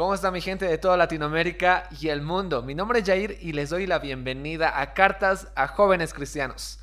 ¿Cómo 0.00 0.14
está 0.14 0.30
mi 0.30 0.40
gente 0.40 0.64
de 0.64 0.78
toda 0.78 0.96
Latinoamérica 0.96 1.86
y 2.00 2.08
el 2.08 2.22
mundo? 2.22 2.62
Mi 2.62 2.74
nombre 2.74 3.00
es 3.00 3.04
Jair 3.04 3.36
y 3.42 3.52
les 3.52 3.68
doy 3.68 3.86
la 3.86 3.98
bienvenida 3.98 4.80
a 4.80 4.94
Cartas 4.94 5.48
a 5.54 5.68
Jóvenes 5.68 6.14
Cristianos, 6.14 6.78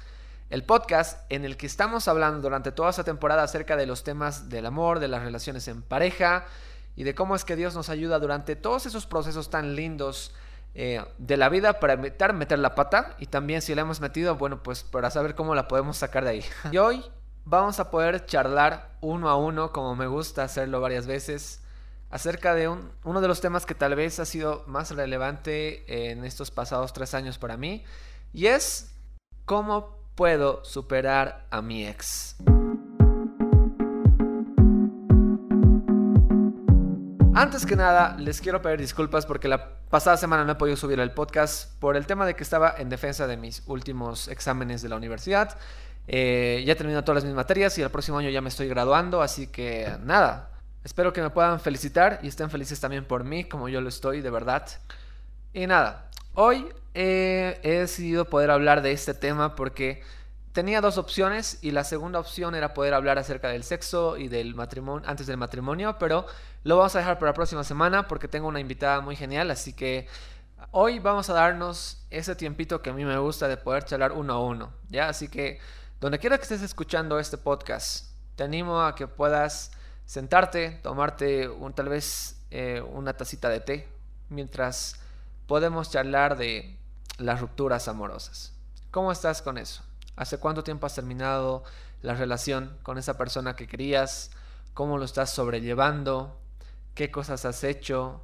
el 0.52 0.64
podcast 0.64 1.26
en 1.32 1.44
el 1.44 1.58
que 1.58 1.66
estamos 1.66 2.08
hablando 2.08 2.42
durante 2.42 2.72
toda 2.72 2.92
esta 2.92 3.04
temporada 3.04 3.42
acerca 3.42 3.76
de 3.76 3.88
los 3.88 4.04
temas 4.04 4.50
del 4.50 4.68
amor, 4.68 5.00
de 5.00 5.08
las 5.08 5.24
relaciones 5.24 5.68
en 5.68 5.82
pareja 5.82 6.46
y 6.96 7.06
de 7.06 7.16
cómo 7.16 7.36
es 7.36 7.44
que 7.44 7.56
Dios 7.56 7.74
nos 7.74 7.90
ayuda 7.90 8.20
durante 8.20 8.56
todos 8.56 8.86
esos 8.86 9.08
procesos 9.08 9.50
tan 9.50 9.76
lindos 9.76 10.36
eh, 10.76 11.04
de 11.18 11.38
la 11.38 11.50
vida 11.50 11.80
para 11.80 11.94
evitar 11.94 12.34
meter 12.34 12.60
la 12.60 12.76
pata 12.76 13.16
y 13.18 13.26
también 13.26 13.64
si 13.64 13.74
la 13.74 13.82
hemos 13.82 14.00
metido, 14.00 14.36
bueno, 14.36 14.62
pues 14.62 14.84
para 14.84 15.10
saber 15.10 15.34
cómo 15.34 15.56
la 15.56 15.68
podemos 15.68 15.98
sacar 15.98 16.24
de 16.24 16.30
ahí. 16.30 16.46
Y 16.72 16.78
hoy 16.78 17.04
vamos 17.46 17.80
a 17.80 17.90
poder 17.90 18.28
charlar 18.28 18.92
uno 19.02 19.28
a 19.28 19.38
uno, 19.38 19.72
como 19.72 19.96
me 19.96 20.06
gusta 20.06 20.44
hacerlo 20.44 20.82
varias 20.82 21.08
veces 21.08 21.64
acerca 22.10 22.54
de 22.56 22.68
un, 22.68 22.92
uno 23.04 23.22
de 23.22 23.28
los 23.28 23.42
temas 23.42 23.66
que 23.66 23.76
tal 23.76 23.96
vez 23.96 24.20
ha 24.20 24.26
sido 24.26 24.64
más 24.68 24.92
relevante 24.92 26.10
en 26.10 26.24
estos 26.24 26.52
pasados 26.52 26.94
tres 26.94 27.14
años 27.14 27.38
para 27.38 27.58
mí, 27.58 27.84
y 28.34 28.48
es 28.48 28.94
cómo 29.46 29.98
puedo 30.16 30.64
superar 30.66 31.46
a 31.52 31.62
mi 31.62 31.88
ex. 31.88 32.36
Antes 37.34 37.68
que 37.68 37.76
nada, 37.76 38.16
les 38.18 38.42
quiero 38.42 38.64
pedir 38.64 38.80
disculpas 38.80 39.28
porque 39.28 39.48
la 39.48 39.78
pasada 39.90 40.18
semana 40.18 40.44
no 40.44 40.54
he 40.54 40.56
podido 40.56 40.76
subir 40.76 41.00
el 41.00 41.12
podcast 41.12 41.72
por 41.80 41.96
el 41.96 42.08
tema 42.08 42.26
de 42.26 42.36
que 42.36 42.42
estaba 42.42 42.74
en 42.80 42.90
defensa 42.90 43.28
de 43.28 43.38
mis 43.38 43.62
últimos 43.68 44.28
exámenes 44.28 44.82
de 44.82 44.90
la 44.90 44.96
universidad. 44.96 45.56
Eh, 46.08 46.64
ya 46.66 46.74
he 46.74 46.76
terminado 46.76 47.04
todas 47.04 47.24
mis 47.24 47.36
materias 47.36 47.78
y 47.78 47.84
el 47.84 47.92
próximo 47.92 48.18
año 48.18 48.32
ya 48.32 48.42
me 48.42 48.50
estoy 48.50 48.68
graduando, 48.68 49.22
así 49.22 49.48
que 49.48 49.98
nada, 50.04 50.50
Espero 50.84 51.14
que 51.14 51.22
me 51.22 51.30
puedan 51.30 51.60
felicitar 51.60 52.20
y 52.24 52.28
estén 52.28 52.50
felices 52.50 52.80
también 52.80 53.06
por 53.06 53.24
mí, 53.24 53.44
como 53.44 53.70
yo 53.70 53.82
lo 53.82 53.90
estoy, 53.90 54.22
de 54.22 54.30
verdad. 54.30 54.68
Y 55.54 55.68
nada, 55.68 56.10
hoy 56.34 56.68
he 56.94 57.60
decidido 57.64 58.26
poder 58.26 58.50
hablar 58.52 58.82
de 58.82 58.92
este 58.92 59.14
tema 59.14 59.56
porque 59.56 60.02
tenía 60.58 60.82
dos 60.82 60.98
opciones 60.98 61.60
y 61.62 61.70
la 61.70 61.84
segunda 61.84 62.20
opción 62.20 62.56
era 62.56 62.74
poder 62.74 62.96
hablar 62.96 63.20
acerca 63.20 63.50
del 63.50 63.64
sexo 63.64 64.18
y 64.18 64.28
del 64.28 64.56
matrimonio 64.56 65.08
antes 65.08 65.28
del 65.28 65.38
matrimonio, 65.38 65.98
pero 66.00 66.26
lo 66.64 66.78
vamos 66.78 66.96
a 66.96 66.98
dejar 66.98 67.20
para 67.20 67.30
la 67.30 67.36
próxima 67.36 67.64
semana 67.64 68.08
porque 68.08 68.28
tengo 68.28 68.48
una 68.48 68.60
invitada 68.60 69.00
muy 69.02 69.16
genial, 69.16 69.52
así 69.52 69.74
que 69.74 70.08
hoy 70.72 70.98
vamos 70.98 71.30
a 71.30 71.34
darnos 71.34 72.04
ese 72.10 72.36
tiempito 72.36 72.82
que 72.82 72.90
a 72.90 72.94
mí 72.94 73.06
me 73.06 73.20
gusta 73.20 73.48
de 73.48 73.58
poder 73.58 73.84
charlar 73.84 74.14
uno 74.14 74.34
a 74.34 74.44
uno, 74.44 74.74
¿ya? 74.90 75.10
Así 75.10 75.28
que 75.28 75.60
donde 76.00 76.18
quiera 76.18 76.38
que 76.38 76.44
estés 76.44 76.64
escuchando 76.64 77.20
este 77.20 77.38
podcast, 77.38 78.08
te 78.36 78.44
animo 78.44 78.82
a 78.82 78.96
que 78.96 79.06
puedas 79.06 79.72
sentarte, 80.08 80.80
tomarte 80.82 81.48
un, 81.50 81.74
tal 81.74 81.90
vez 81.90 82.42
eh, 82.50 82.82
una 82.82 83.14
tacita 83.14 83.50
de 83.50 83.60
té, 83.60 83.88
mientras 84.30 85.00
podemos 85.46 85.92
charlar 85.92 86.38
de 86.38 86.76
las 87.20 87.40
rupturas 87.40 87.88
amorosas. 87.88 88.54
¿Cómo 88.90 89.12
estás 89.12 89.42
con 89.42 89.58
eso? 89.58 89.84
¿Hace 90.16 90.40
cuánto 90.40 90.64
tiempo 90.64 90.88
has 90.88 90.96
terminado 90.96 91.64
la 92.02 92.16
relación 92.16 92.76
con 92.84 92.98
esa 92.98 93.18
persona 93.18 93.56
que 93.56 93.68
querías? 93.68 94.32
¿Cómo 94.74 94.98
lo 94.98 95.06
estás 95.06 95.32
sobrellevando? 95.32 96.40
¿Qué 96.96 97.12
cosas 97.12 97.46
has 97.46 97.64
hecho? 97.64 98.24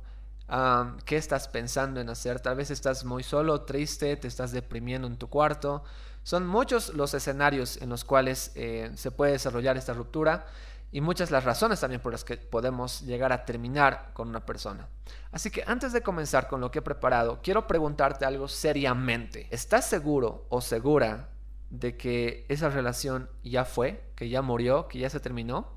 ¿Qué 1.05 1.17
estás 1.17 1.47
pensando 1.47 1.99
en 1.99 2.09
hacer? 2.09 2.39
Tal 2.39 2.55
vez 2.55 2.71
estás 2.71 3.03
muy 3.03 3.23
solo, 3.23 3.61
triste, 3.61 4.15
te 4.15 4.27
estás 4.27 4.51
deprimiendo 4.51 5.07
en 5.07 5.17
tu 5.17 5.29
cuarto. 5.29 5.83
Son 6.23 6.47
muchos 6.47 6.93
los 6.93 7.13
escenarios 7.13 7.81
en 7.81 7.89
los 7.89 8.05
cuales 8.05 8.51
eh, 8.55 8.91
se 8.95 9.11
puede 9.11 9.33
desarrollar 9.33 9.75
esta 9.77 9.93
ruptura 9.93 10.45
y 10.93 11.01
muchas 11.01 11.31
las 11.31 11.43
razones 11.43 11.79
también 11.79 11.99
por 11.99 12.11
las 12.11 12.23
que 12.23 12.37
podemos 12.37 13.01
llegar 13.01 13.33
a 13.33 13.45
terminar 13.45 14.11
con 14.13 14.29
una 14.29 14.45
persona. 14.45 14.87
Así 15.31 15.49
que 15.49 15.63
antes 15.65 15.91
de 15.91 16.03
comenzar 16.03 16.47
con 16.47 16.61
lo 16.61 16.69
que 16.69 16.79
he 16.79 16.81
preparado, 16.83 17.39
quiero 17.41 17.65
preguntarte 17.65 18.25
algo 18.25 18.47
seriamente. 18.47 19.47
¿Estás 19.49 19.89
seguro 19.89 20.45
o 20.49 20.61
segura 20.61 21.29
de 21.71 21.97
que 21.97 22.45
esa 22.47 22.69
relación 22.69 23.27
ya 23.43 23.65
fue, 23.65 24.03
que 24.15 24.29
ya 24.29 24.43
murió, 24.43 24.87
que 24.87 24.99
ya 24.99 25.09
se 25.09 25.19
terminó? 25.19 25.67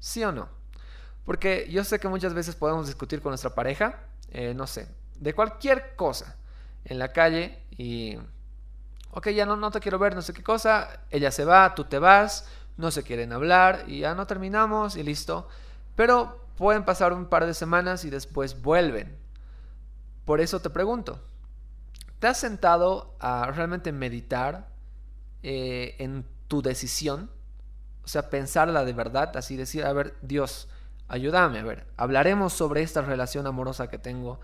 ¿Sí 0.00 0.24
o 0.24 0.32
no? 0.32 0.48
Porque 1.24 1.68
yo 1.70 1.84
sé 1.84 2.00
que 2.00 2.08
muchas 2.08 2.34
veces 2.34 2.56
podemos 2.56 2.88
discutir 2.88 3.22
con 3.22 3.30
nuestra 3.30 3.54
pareja, 3.54 4.00
eh, 4.32 4.54
no 4.54 4.66
sé, 4.66 4.88
de 5.20 5.34
cualquier 5.34 5.94
cosa 5.94 6.36
en 6.84 6.98
la 6.98 7.12
calle 7.12 7.62
y, 7.70 8.18
ok, 9.12 9.28
ya 9.28 9.46
no, 9.46 9.54
no 9.54 9.70
te 9.70 9.78
quiero 9.78 10.00
ver, 10.00 10.16
no 10.16 10.22
sé 10.22 10.32
qué 10.32 10.42
cosa, 10.42 11.02
ella 11.10 11.30
se 11.30 11.44
va, 11.44 11.76
tú 11.76 11.84
te 11.84 12.00
vas, 12.00 12.48
no 12.78 12.90
se 12.90 13.02
quieren 13.02 13.32
hablar 13.32 13.84
y 13.86 14.00
ya 14.00 14.14
no 14.14 14.26
terminamos 14.26 14.96
y 14.96 15.02
listo. 15.02 15.46
Pero 15.94 16.40
pueden 16.56 16.84
pasar 16.84 17.12
un 17.12 17.26
par 17.26 17.44
de 17.44 17.52
semanas 17.52 18.04
y 18.04 18.10
después 18.10 18.62
vuelven. 18.62 19.14
Por 20.24 20.40
eso 20.40 20.60
te 20.60 20.70
pregunto, 20.70 21.20
¿te 22.18 22.28
has 22.28 22.38
sentado 22.38 23.14
a 23.18 23.50
realmente 23.50 23.92
meditar 23.92 24.68
eh, 25.42 25.96
en 25.98 26.24
tu 26.46 26.62
decisión? 26.62 27.30
O 28.04 28.08
sea, 28.08 28.30
pensarla 28.30 28.84
de 28.84 28.92
verdad, 28.92 29.36
así 29.36 29.56
decir, 29.56 29.84
a 29.84 29.92
ver, 29.92 30.16
Dios, 30.22 30.68
ayúdame, 31.08 31.58
a 31.58 31.64
ver, 31.64 31.86
hablaremos 31.96 32.52
sobre 32.52 32.82
esta 32.82 33.02
relación 33.02 33.46
amorosa 33.46 33.88
que 33.88 33.98
tengo 33.98 34.40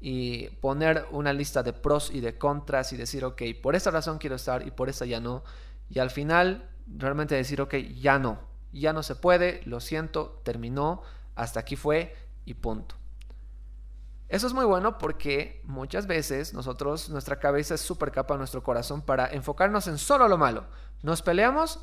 y 0.00 0.48
poner 0.60 1.06
una 1.10 1.32
lista 1.32 1.62
de 1.62 1.72
pros 1.72 2.10
y 2.12 2.20
de 2.20 2.38
contras 2.38 2.92
y 2.92 2.96
decir, 2.96 3.24
ok, 3.24 3.42
por 3.62 3.74
esta 3.74 3.90
razón 3.90 4.18
quiero 4.18 4.36
estar 4.36 4.66
y 4.66 4.70
por 4.70 4.88
esta 4.88 5.06
ya 5.06 5.20
no. 5.20 5.44
Y 5.90 5.98
al 5.98 6.10
final 6.10 6.68
realmente 6.96 7.34
decir, 7.34 7.60
ok, 7.60 7.74
ya 8.00 8.18
no, 8.18 8.38
ya 8.72 8.92
no 8.92 9.02
se 9.02 9.16
puede, 9.16 9.62
lo 9.64 9.80
siento, 9.80 10.40
terminó, 10.44 11.02
hasta 11.34 11.60
aquí 11.60 11.76
fue 11.76 12.16
y 12.44 12.54
punto. 12.54 12.96
Eso 14.28 14.46
es 14.46 14.52
muy 14.52 14.64
bueno 14.64 14.98
porque 14.98 15.60
muchas 15.64 16.06
veces 16.06 16.54
nosotros, 16.54 17.10
nuestra 17.10 17.40
cabeza 17.40 17.74
es 17.74 17.80
súper 17.80 18.12
capa, 18.12 18.36
nuestro 18.36 18.62
corazón, 18.62 19.02
para 19.02 19.26
enfocarnos 19.26 19.88
en 19.88 19.98
solo 19.98 20.28
lo 20.28 20.38
malo. 20.38 20.66
Nos 21.02 21.20
peleamos, 21.20 21.80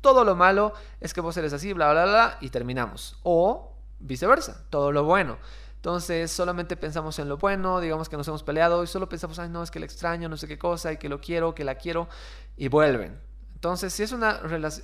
todo 0.00 0.22
lo 0.22 0.36
malo 0.36 0.74
es 1.00 1.12
que 1.12 1.20
vos 1.20 1.36
eres 1.36 1.52
así, 1.52 1.72
bla, 1.72 1.90
bla, 1.90 2.04
bla, 2.04 2.38
y 2.40 2.50
terminamos. 2.50 3.18
O 3.24 3.74
viceversa, 3.98 4.64
todo 4.70 4.92
lo 4.92 5.02
bueno. 5.02 5.38
Entonces 5.74 6.30
solamente 6.30 6.76
pensamos 6.76 7.18
en 7.18 7.28
lo 7.28 7.36
bueno, 7.36 7.80
digamos 7.80 8.08
que 8.08 8.16
nos 8.16 8.28
hemos 8.28 8.44
peleado 8.44 8.84
y 8.84 8.86
solo 8.86 9.08
pensamos, 9.08 9.38
ay 9.40 9.48
no, 9.48 9.62
es 9.62 9.70
que 9.70 9.80
le 9.80 9.86
extraño, 9.86 10.28
no 10.28 10.36
sé 10.36 10.46
qué 10.46 10.58
cosa, 10.58 10.92
y 10.92 10.98
que 10.98 11.08
lo 11.08 11.20
quiero, 11.20 11.54
que 11.54 11.64
la 11.64 11.76
quiero, 11.76 12.08
y 12.56 12.68
vuelven. 12.68 13.27
Entonces, 13.58 13.92
si 13.92 14.04
es 14.04 14.12
una, 14.12 14.40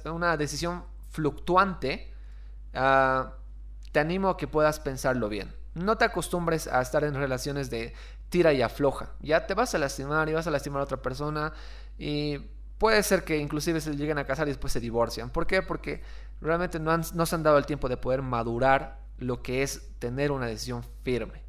una 0.07 0.37
decisión 0.37 0.83
fluctuante, 1.11 2.13
ah, 2.75 3.35
te 3.93 4.01
animo 4.01 4.31
a 4.31 4.37
que 4.37 4.49
puedas 4.49 4.81
pensarlo 4.81 5.29
bien. 5.29 5.55
No 5.75 5.97
te 5.97 6.05
acostumbres 6.05 6.67
a 6.67 6.83
estar 6.83 7.05
en 7.05 7.15
relaciones 7.15 7.71
de 7.71 7.95
tira 8.31 8.53
y 8.53 8.63
afloja. 8.63 9.13
Ya 9.21 9.47
te 9.47 9.55
vas 9.55 9.77
a 9.77 9.79
lastimar 9.79 10.29
y 10.29 10.33
vas 10.33 10.49
a 10.49 10.51
lastimar 10.51 10.81
a 10.81 10.85
otra 10.85 11.01
persona 11.01 11.53
y 11.99 12.39
puede 12.77 13.01
ser 13.05 13.23
que 13.23 13.39
inclusive 13.39 13.81
se 13.81 13.95
lleguen 13.95 14.19
a 14.19 14.25
casar 14.25 14.49
y 14.49 14.51
después 14.51 14.73
se 14.73 14.81
divorcian. 14.81 15.31
¿Por 15.31 15.47
qué? 15.47 15.63
Porque 15.63 16.03
realmente 16.41 16.81
no, 16.81 16.97
no 16.97 17.27
se 17.27 17.35
han 17.37 17.45
dado 17.45 17.59
el 17.59 17.67
tiempo 17.67 17.89
de 17.89 17.97
poder 17.97 18.23
madurar 18.23 18.99
lo 19.19 19.41
que 19.41 19.63
es 19.63 19.89
tener 20.01 20.33
una 20.33 20.47
decisión 20.47 20.85
firme. 21.05 21.45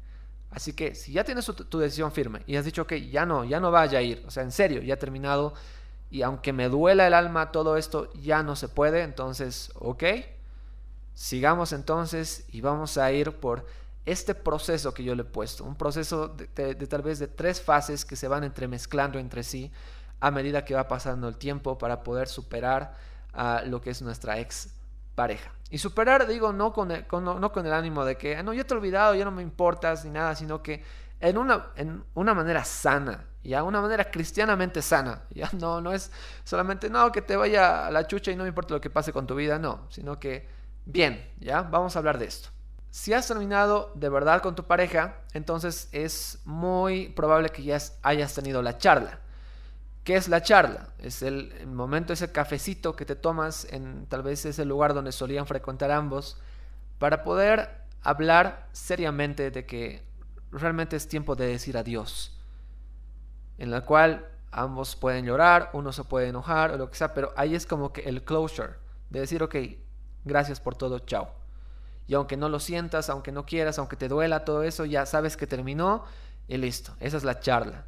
Así 0.52 0.74
que 0.74 0.94
si 0.94 1.10
ya 1.10 1.24
tienes 1.24 1.44
tu, 1.44 1.54
tu 1.54 1.80
decisión 1.80 2.12
firme 2.12 2.42
y 2.46 2.54
has 2.54 2.64
dicho 2.64 2.86
que 2.86 3.10
ya 3.10 3.26
no, 3.26 3.42
ya 3.42 3.58
no 3.58 3.72
vaya 3.72 3.98
a 3.98 4.02
ir, 4.02 4.22
o 4.28 4.30
sea, 4.30 4.44
en 4.44 4.52
serio, 4.52 4.80
ya 4.80 4.94
ha 4.94 4.96
terminado 4.96 5.54
y 6.16 6.22
aunque 6.22 6.54
me 6.54 6.70
duela 6.70 7.06
el 7.06 7.12
alma, 7.12 7.52
todo 7.52 7.76
esto 7.76 8.10
ya 8.14 8.42
no 8.42 8.56
se 8.56 8.68
puede. 8.68 9.02
Entonces, 9.02 9.70
ok, 9.74 10.02
sigamos 11.12 11.74
entonces 11.74 12.46
y 12.48 12.62
vamos 12.62 12.96
a 12.96 13.12
ir 13.12 13.32
por 13.32 13.66
este 14.06 14.34
proceso 14.34 14.94
que 14.94 15.04
yo 15.04 15.14
le 15.14 15.22
he 15.22 15.26
puesto. 15.26 15.62
Un 15.62 15.76
proceso 15.76 16.28
de, 16.28 16.74
tal 16.74 17.02
vez 17.02 17.18
de 17.18 17.28
tres 17.28 17.60
fases 17.60 18.06
que 18.06 18.16
se 18.16 18.28
van 18.28 18.44
entremezclando 18.44 19.18
entre 19.18 19.42
sí 19.42 19.70
a 20.20 20.30
medida 20.30 20.64
que 20.64 20.74
va 20.74 20.88
pasando 20.88 21.28
el 21.28 21.36
tiempo 21.36 21.76
para 21.76 22.02
poder 22.02 22.28
superar 22.28 22.94
a 23.34 23.60
lo 23.66 23.82
que 23.82 23.90
es 23.90 24.00
nuestra 24.00 24.40
ex 24.40 24.70
pareja. 25.14 25.52
Y 25.68 25.76
superar, 25.76 26.26
digo, 26.26 26.54
no 26.54 26.72
con 26.72 26.92
el, 26.92 27.04
no 27.10 27.52
con 27.52 27.66
el 27.66 27.74
ánimo 27.74 28.06
de 28.06 28.16
que, 28.16 28.42
no, 28.42 28.54
ya 28.54 28.64
te 28.64 28.72
he 28.72 28.76
olvidado, 28.78 29.14
ya 29.14 29.26
no 29.26 29.32
me 29.32 29.42
importas 29.42 30.06
ni 30.06 30.12
nada, 30.12 30.34
sino 30.34 30.62
que 30.62 30.82
en 31.20 31.36
una, 31.36 31.66
en 31.76 32.04
una 32.14 32.32
manera 32.32 32.64
sana, 32.64 33.26
ya 33.46 33.62
una 33.62 33.80
manera 33.80 34.10
cristianamente 34.10 34.82
sana. 34.82 35.22
Ya 35.30 35.50
no, 35.52 35.80
no 35.80 35.92
es 35.92 36.10
solamente, 36.44 36.88
no, 36.90 37.12
que 37.12 37.22
te 37.22 37.36
vaya 37.36 37.86
a 37.86 37.90
la 37.90 38.06
chucha 38.06 38.30
y 38.30 38.36
no 38.36 38.44
me 38.44 38.48
importa 38.48 38.74
lo 38.74 38.80
que 38.80 38.90
pase 38.90 39.12
con 39.12 39.26
tu 39.26 39.34
vida, 39.34 39.58
no, 39.58 39.86
sino 39.90 40.18
que, 40.18 40.48
bien, 40.84 41.30
ya, 41.38 41.62
vamos 41.62 41.96
a 41.96 41.98
hablar 41.98 42.18
de 42.18 42.26
esto. 42.26 42.48
Si 42.90 43.12
has 43.12 43.28
terminado 43.28 43.92
de 43.94 44.08
verdad 44.08 44.40
con 44.40 44.54
tu 44.54 44.64
pareja, 44.64 45.16
entonces 45.34 45.88
es 45.92 46.40
muy 46.46 47.08
probable 47.10 47.50
que 47.50 47.62
ya 47.62 47.78
hayas 48.02 48.34
tenido 48.34 48.62
la 48.62 48.78
charla. 48.78 49.20
¿Qué 50.02 50.16
es 50.16 50.28
la 50.28 50.40
charla? 50.40 50.88
Es 50.98 51.22
el 51.22 51.66
momento, 51.66 52.12
ese 52.12 52.32
cafecito 52.32 52.96
que 52.96 53.04
te 53.04 53.16
tomas 53.16 53.66
en 53.70 54.06
tal 54.06 54.22
vez 54.22 54.46
ese 54.46 54.64
lugar 54.64 54.94
donde 54.94 55.12
solían 55.12 55.46
frecuentar 55.46 55.90
ambos, 55.90 56.38
para 56.98 57.22
poder 57.22 57.68
hablar 58.02 58.68
seriamente 58.72 59.50
de 59.50 59.66
que 59.66 60.02
realmente 60.52 60.96
es 60.96 61.08
tiempo 61.08 61.34
de 61.34 61.48
decir 61.48 61.76
adiós, 61.76 62.35
en 63.58 63.70
la 63.70 63.82
cual 63.82 64.26
ambos 64.50 64.96
pueden 64.96 65.24
llorar, 65.24 65.70
uno 65.72 65.92
se 65.92 66.04
puede 66.04 66.28
enojar 66.28 66.72
o 66.72 66.76
lo 66.76 66.90
que 66.90 66.96
sea, 66.96 67.14
pero 67.14 67.32
ahí 67.36 67.54
es 67.54 67.66
como 67.66 67.92
que 67.92 68.02
el 68.02 68.22
closure, 68.22 68.74
de 69.10 69.20
decir, 69.20 69.42
ok, 69.42 69.56
gracias 70.24 70.60
por 70.60 70.74
todo, 70.74 70.98
chao. 71.00 71.30
y 72.08 72.14
aunque 72.14 72.36
no 72.36 72.48
lo 72.48 72.60
sientas, 72.60 73.10
aunque 73.10 73.32
no 73.32 73.46
quieras, 73.46 73.78
aunque 73.78 73.96
te 73.96 74.08
duela 74.08 74.44
todo 74.44 74.62
eso, 74.62 74.84
ya 74.84 75.06
sabes 75.06 75.36
que 75.36 75.46
terminó 75.46 76.04
y 76.48 76.56
listo. 76.56 76.94
Esa 77.00 77.16
es 77.16 77.24
la 77.24 77.40
charla. 77.40 77.84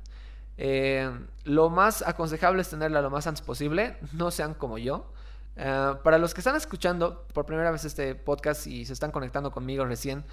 Eh, 0.56 1.08
lo 1.44 1.70
más 1.70 2.02
aconsejable 2.02 2.62
es 2.62 2.68
tenerla 2.68 3.00
lo 3.00 3.10
más 3.10 3.26
antes 3.28 3.42
posible, 3.42 3.96
no 4.12 4.30
sean 4.30 4.54
como 4.54 4.78
yo. 4.78 5.12
Eh, 5.56 5.94
para 6.02 6.18
los 6.18 6.34
que 6.34 6.40
están 6.40 6.56
escuchando 6.56 7.26
por 7.32 7.46
primera 7.46 7.70
vez 7.70 7.84
este 7.84 8.14
podcast 8.14 8.66
y 8.66 8.84
se 8.84 8.92
están 8.92 9.12
conectando 9.12 9.50
conmigo 9.52 9.84
recién, 9.84 10.24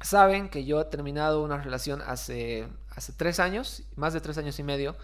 saben 0.00 0.48
que 0.48 0.64
yo 0.64 0.80
he 0.80 0.84
terminado 0.86 1.42
una 1.42 1.58
relación 1.58 2.02
hace, 2.02 2.68
hace 2.94 3.12
tres 3.12 3.40
años, 3.40 3.82
más 3.96 4.12
de 4.12 4.20
tres 4.20 4.38
años 4.38 4.58
y 4.58 4.62
medio, 4.62 4.96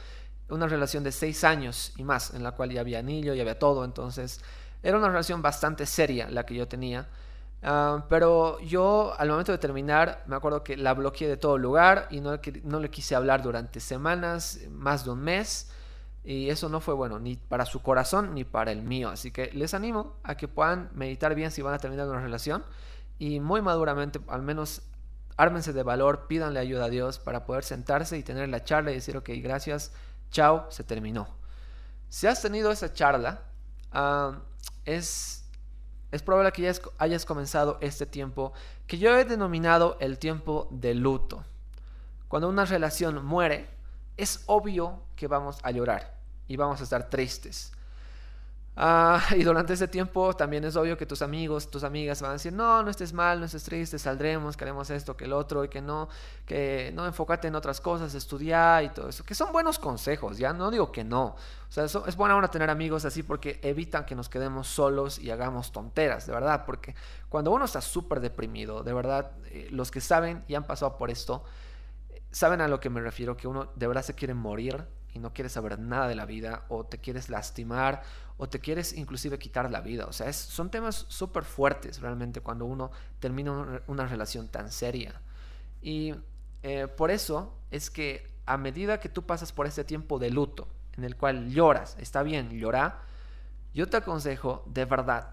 una 0.48 0.66
relación 0.66 1.04
de 1.04 1.12
seis 1.12 1.44
años 1.44 1.92
y 1.96 2.04
más, 2.04 2.32
en 2.34 2.42
la 2.42 2.52
cual 2.52 2.70
ya 2.70 2.80
había 2.80 3.00
anillo, 3.00 3.34
ya 3.34 3.42
había 3.42 3.58
todo, 3.58 3.84
entonces 3.84 4.40
era 4.82 4.96
una 4.96 5.08
relación 5.08 5.42
bastante 5.42 5.86
seria 5.86 6.30
la 6.30 6.46
que 6.46 6.54
yo 6.54 6.68
tenía. 6.68 7.08
Ah, 7.62 8.04
pero 8.08 8.60
yo 8.60 9.14
al 9.18 9.28
momento 9.28 9.50
de 9.50 9.58
terminar 9.58 10.22
me 10.26 10.36
acuerdo 10.36 10.62
que 10.62 10.76
la 10.76 10.94
bloqueé 10.94 11.26
de 11.28 11.36
todo 11.36 11.58
lugar 11.58 12.06
y 12.10 12.20
no, 12.20 12.38
no 12.62 12.80
le 12.80 12.90
quise 12.90 13.16
hablar 13.16 13.42
durante 13.42 13.80
semanas, 13.80 14.60
más 14.70 15.04
de 15.04 15.10
un 15.10 15.20
mes. 15.20 15.70
Y 16.24 16.50
eso 16.50 16.68
no 16.68 16.80
fue 16.80 16.94
bueno 16.94 17.18
ni 17.18 17.36
para 17.36 17.64
su 17.64 17.80
corazón 17.80 18.34
ni 18.34 18.44
para 18.44 18.70
el 18.70 18.82
mío. 18.82 19.08
Así 19.08 19.30
que 19.30 19.50
les 19.54 19.74
animo 19.74 20.16
a 20.22 20.36
que 20.36 20.46
puedan 20.46 20.90
meditar 20.94 21.34
bien 21.34 21.50
si 21.50 21.62
van 21.62 21.74
a 21.74 21.78
terminar 21.78 22.06
una 22.06 22.20
relación. 22.20 22.64
Y 23.18 23.40
muy 23.40 23.62
maduramente, 23.62 24.20
al 24.28 24.42
menos 24.42 24.82
ármense 25.38 25.72
de 25.72 25.84
valor, 25.84 26.26
pídanle 26.26 26.58
ayuda 26.58 26.86
a 26.86 26.88
Dios 26.90 27.18
para 27.18 27.46
poder 27.46 27.64
sentarse 27.64 28.18
y 28.18 28.22
tener 28.22 28.48
la 28.48 28.64
charla 28.64 28.90
y 28.90 28.94
decir, 28.94 29.16
ok, 29.16 29.30
gracias, 29.36 29.92
chao, 30.30 30.66
se 30.68 30.82
terminó. 30.84 31.28
Si 32.08 32.26
has 32.26 32.42
tenido 32.42 32.72
esa 32.72 32.92
charla, 32.92 33.42
es, 34.84 35.48
es 36.10 36.22
probable 36.22 36.50
que 36.52 36.62
ya 36.62 36.72
hayas 36.98 37.24
comenzado 37.24 37.78
este 37.80 38.04
tiempo 38.04 38.52
que 38.88 38.98
yo 38.98 39.16
he 39.16 39.24
denominado 39.24 39.96
el 40.00 40.18
tiempo 40.18 40.66
de 40.72 40.94
luto. 40.94 41.44
Cuando 42.26 42.48
una 42.48 42.64
relación 42.64 43.24
muere, 43.24 43.70
es 44.16 44.42
obvio 44.46 45.04
que 45.14 45.28
vamos 45.28 45.58
a 45.62 45.70
llorar 45.70 46.18
y 46.48 46.56
vamos 46.56 46.80
a 46.80 46.84
estar 46.84 47.08
tristes. 47.08 47.72
Ah, 48.80 49.20
y 49.36 49.42
durante 49.42 49.72
ese 49.72 49.88
tiempo 49.88 50.36
también 50.36 50.62
es 50.62 50.76
obvio 50.76 50.96
que 50.96 51.04
tus 51.04 51.20
amigos, 51.20 51.68
tus 51.68 51.82
amigas 51.82 52.22
van 52.22 52.30
a 52.30 52.32
decir, 52.34 52.52
no, 52.52 52.80
no 52.84 52.90
estés 52.90 53.12
mal, 53.12 53.40
no 53.40 53.46
estés 53.46 53.64
triste, 53.64 53.98
saldremos, 53.98 54.56
queremos 54.56 54.88
esto, 54.90 55.16
que 55.16 55.24
el 55.24 55.32
otro, 55.32 55.64
y 55.64 55.68
que 55.68 55.82
no, 55.82 56.08
que 56.46 56.92
no 56.94 57.04
enfócate 57.04 57.48
en 57.48 57.56
otras 57.56 57.80
cosas, 57.80 58.14
estudiar 58.14 58.84
y 58.84 58.90
todo 58.90 59.08
eso, 59.08 59.24
que 59.24 59.34
son 59.34 59.50
buenos 59.50 59.80
consejos, 59.80 60.38
ya 60.38 60.52
no 60.52 60.70
digo 60.70 60.92
que 60.92 61.02
no. 61.02 61.24
O 61.24 61.70
sea, 61.72 61.86
es 61.86 62.16
buena 62.16 62.36
hora 62.36 62.46
tener 62.52 62.70
amigos 62.70 63.04
así 63.04 63.24
porque 63.24 63.58
evitan 63.64 64.06
que 64.06 64.14
nos 64.14 64.28
quedemos 64.28 64.68
solos 64.68 65.18
y 65.18 65.32
hagamos 65.32 65.72
tonteras, 65.72 66.28
de 66.28 66.34
verdad, 66.34 66.64
porque 66.64 66.94
cuando 67.28 67.50
uno 67.50 67.64
está 67.64 67.80
súper 67.80 68.20
deprimido, 68.20 68.84
de 68.84 68.92
verdad, 68.92 69.32
eh, 69.46 69.66
los 69.72 69.90
que 69.90 70.00
saben 70.00 70.44
y 70.46 70.54
han 70.54 70.68
pasado 70.68 70.96
por 70.96 71.10
esto, 71.10 71.42
saben 72.30 72.60
a 72.60 72.68
lo 72.68 72.78
que 72.78 72.90
me 72.90 73.00
refiero, 73.00 73.36
que 73.36 73.48
uno 73.48 73.72
de 73.74 73.88
verdad 73.88 74.02
se 74.02 74.14
quiere 74.14 74.34
morir 74.34 74.86
y 75.12 75.18
no 75.18 75.32
quieres 75.32 75.52
saber 75.52 75.78
nada 75.78 76.08
de 76.08 76.14
la 76.14 76.26
vida 76.26 76.64
o 76.68 76.84
te 76.84 76.98
quieres 76.98 77.28
lastimar 77.28 78.02
o 78.36 78.48
te 78.48 78.60
quieres 78.60 78.92
inclusive 78.92 79.38
quitar 79.38 79.70
la 79.70 79.80
vida. 79.80 80.06
O 80.06 80.12
sea, 80.12 80.32
son 80.32 80.70
temas 80.70 81.06
súper 81.08 81.44
fuertes 81.44 82.00
realmente 82.00 82.40
cuando 82.40 82.64
uno 82.64 82.90
termina 83.18 83.80
una, 83.86 84.06
relación 84.06 84.48
tan 84.48 84.70
seria. 84.70 85.20
Y 85.82 86.14
eh, 86.62 86.86
por 86.88 87.10
eso 87.10 87.54
es 87.70 87.90
que 87.90 88.30
a 88.46 88.56
medida 88.56 89.00
que 89.00 89.08
tú 89.08 89.26
pasas 89.26 89.52
por 89.52 89.66
este 89.66 89.84
tiempo 89.84 90.18
de 90.18 90.30
luto, 90.30 90.68
en 90.96 91.04
el 91.04 91.16
cual 91.16 91.50
lloras, 91.50 91.96
está 91.98 92.22
bien, 92.22 92.50
llora, 92.50 93.02
yo 93.74 93.88
te 93.88 93.98
aconsejo 93.98 94.64
de 94.66 94.84
verdad, 94.84 95.30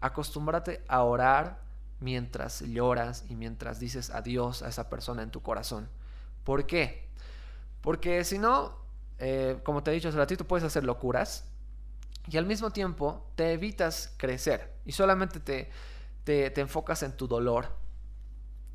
acostúmbrate 0.00 0.82
a 0.88 1.02
orar 1.02 1.60
mientras 2.00 2.60
lloras 2.60 3.24
y 3.28 3.36
mientras 3.36 3.78
dices 3.78 4.10
adiós 4.10 4.62
a 4.62 4.68
esa 4.68 4.88
persona 4.90 5.22
en 5.22 5.30
tu 5.30 5.42
corazón. 5.42 5.88
¿Por 6.44 6.66
qué? 6.66 7.08
Porque 7.80 8.24
si 8.24 8.38
no, 8.38 8.79
eh, 9.22 9.58
como 9.62 9.82
te 9.82 9.90
he 9.90 9.94
dicho 9.94 10.08
hace 10.08 10.16
ratito, 10.16 10.46
puedes 10.46 10.64
hacer 10.64 10.82
locuras 10.82 11.44
y 12.26 12.38
al 12.38 12.46
mismo 12.46 12.70
tiempo 12.70 13.30
te 13.36 13.52
evitas 13.52 14.14
crecer 14.16 14.72
y 14.86 14.92
solamente 14.92 15.40
te, 15.40 15.70
te, 16.24 16.58
enfocas 16.58 17.02
en 17.02 17.12
tu 17.12 17.28
dolor. 17.28 17.66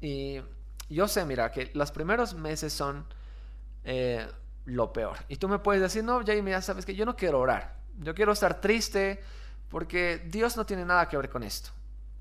Y 0.01 0.39
yo 0.88 1.07
sé, 1.07 1.25
mira, 1.25 1.51
que 1.51 1.71
los 1.74 1.92
primeros 1.92 2.36
meses 2.36 2.71
son 2.71 3.06
eh, 3.83 4.27
lo 4.65 4.94
peor. 4.94 5.18
Y 5.30 5.38
tú 5.38 5.50
me 5.50 5.57
puedes 5.57 5.81
decir, 5.81 6.03
no, 6.03 6.21
Jamie, 6.24 6.51
ya 6.51 6.62
sabes 6.62 6.86
que 6.86 6.94
yo 6.94 7.06
no 7.06 7.15
quiero 7.15 7.39
orar. 7.39 7.77
Yo 7.98 8.13
quiero 8.13 8.33
estar 8.33 8.62
triste 8.62 9.21
porque 9.69 10.21
Dios 10.27 10.56
no 10.57 10.65
tiene 10.65 10.86
nada 10.86 11.09
que 11.09 11.18
ver 11.18 11.30
con 11.30 11.41
esto. 11.41 11.71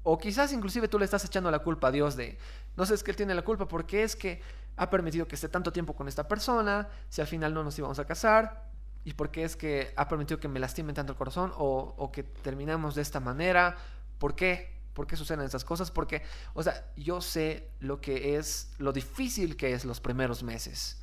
O 0.04 0.18
quizás 0.18 0.52
inclusive 0.52 0.86
tú 0.86 0.98
le 0.98 1.06
estás 1.06 1.24
echando 1.24 1.50
la 1.50 1.58
culpa 1.58 1.88
a 1.88 1.90
Dios 1.90 2.14
de, 2.14 2.38
no 2.76 2.86
sé, 2.86 2.94
es 2.94 3.02
que 3.02 3.10
Él 3.10 3.16
tiene 3.16 3.34
la 3.34 3.42
culpa 3.42 3.66
porque 3.66 4.02
es 4.02 4.14
que 4.14 4.40
ha 4.76 4.90
permitido 4.90 5.26
que 5.26 5.34
esté 5.34 5.48
tanto 5.48 5.72
tiempo 5.72 5.94
con 5.94 6.08
esta 6.08 6.28
persona, 6.28 6.88
si 7.08 7.20
al 7.20 7.26
final 7.26 7.54
no 7.54 7.64
nos 7.64 7.78
íbamos 7.78 7.98
a 7.98 8.04
casar, 8.04 8.64
y 9.04 9.14
por 9.14 9.30
qué 9.30 9.44
es 9.44 9.56
que 9.56 9.92
ha 9.96 10.08
permitido 10.08 10.40
que 10.40 10.48
me 10.48 10.58
lastimen 10.58 10.94
tanto 10.94 11.12
el 11.12 11.18
corazón 11.18 11.52
o, 11.56 12.10
que 12.12 12.22
terminamos 12.22 12.94
de 12.94 13.02
esta 13.02 13.20
manera. 13.20 13.76
¿Por 14.18 14.34
qué? 14.34 14.72
¿Por 14.94 15.06
qué 15.06 15.16
suceden 15.16 15.44
estas 15.44 15.64
cosas? 15.64 15.90
Porque, 15.90 16.22
o 16.54 16.62
sea, 16.62 16.86
yo 16.96 17.20
sé 17.20 17.68
lo 17.80 18.00
que 18.00 18.36
es, 18.36 18.72
lo 18.78 18.92
difícil 18.92 19.56
que 19.56 19.74
es 19.74 19.84
los 19.84 20.00
primeros 20.00 20.42
meses, 20.42 21.02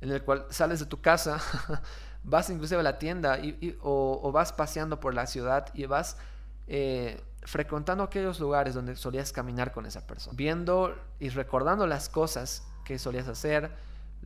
en 0.00 0.10
el 0.10 0.22
cual 0.22 0.46
sales 0.50 0.78
de 0.78 0.86
tu 0.86 1.00
casa, 1.00 1.40
vas 2.22 2.50
inclusive 2.50 2.80
a 2.80 2.84
la 2.84 2.98
tienda 2.98 3.40
o, 3.80 4.30
vas 4.32 4.52
paseando 4.52 5.00
por 5.00 5.14
la 5.14 5.26
ciudad 5.26 5.70
y 5.74 5.86
vas 5.86 6.18
eh, 6.68 7.20
frecuentando 7.42 8.04
aquellos 8.04 8.40
lugares 8.40 8.74
donde 8.74 8.96
solías 8.96 9.32
caminar 9.32 9.72
con 9.72 9.86
esa 9.86 10.06
persona, 10.06 10.36
viendo 10.36 10.94
y 11.18 11.30
recordando 11.30 11.86
las 11.86 12.08
cosas 12.08 12.66
que 12.84 12.98
solías 12.98 13.28
hacer, 13.28 13.70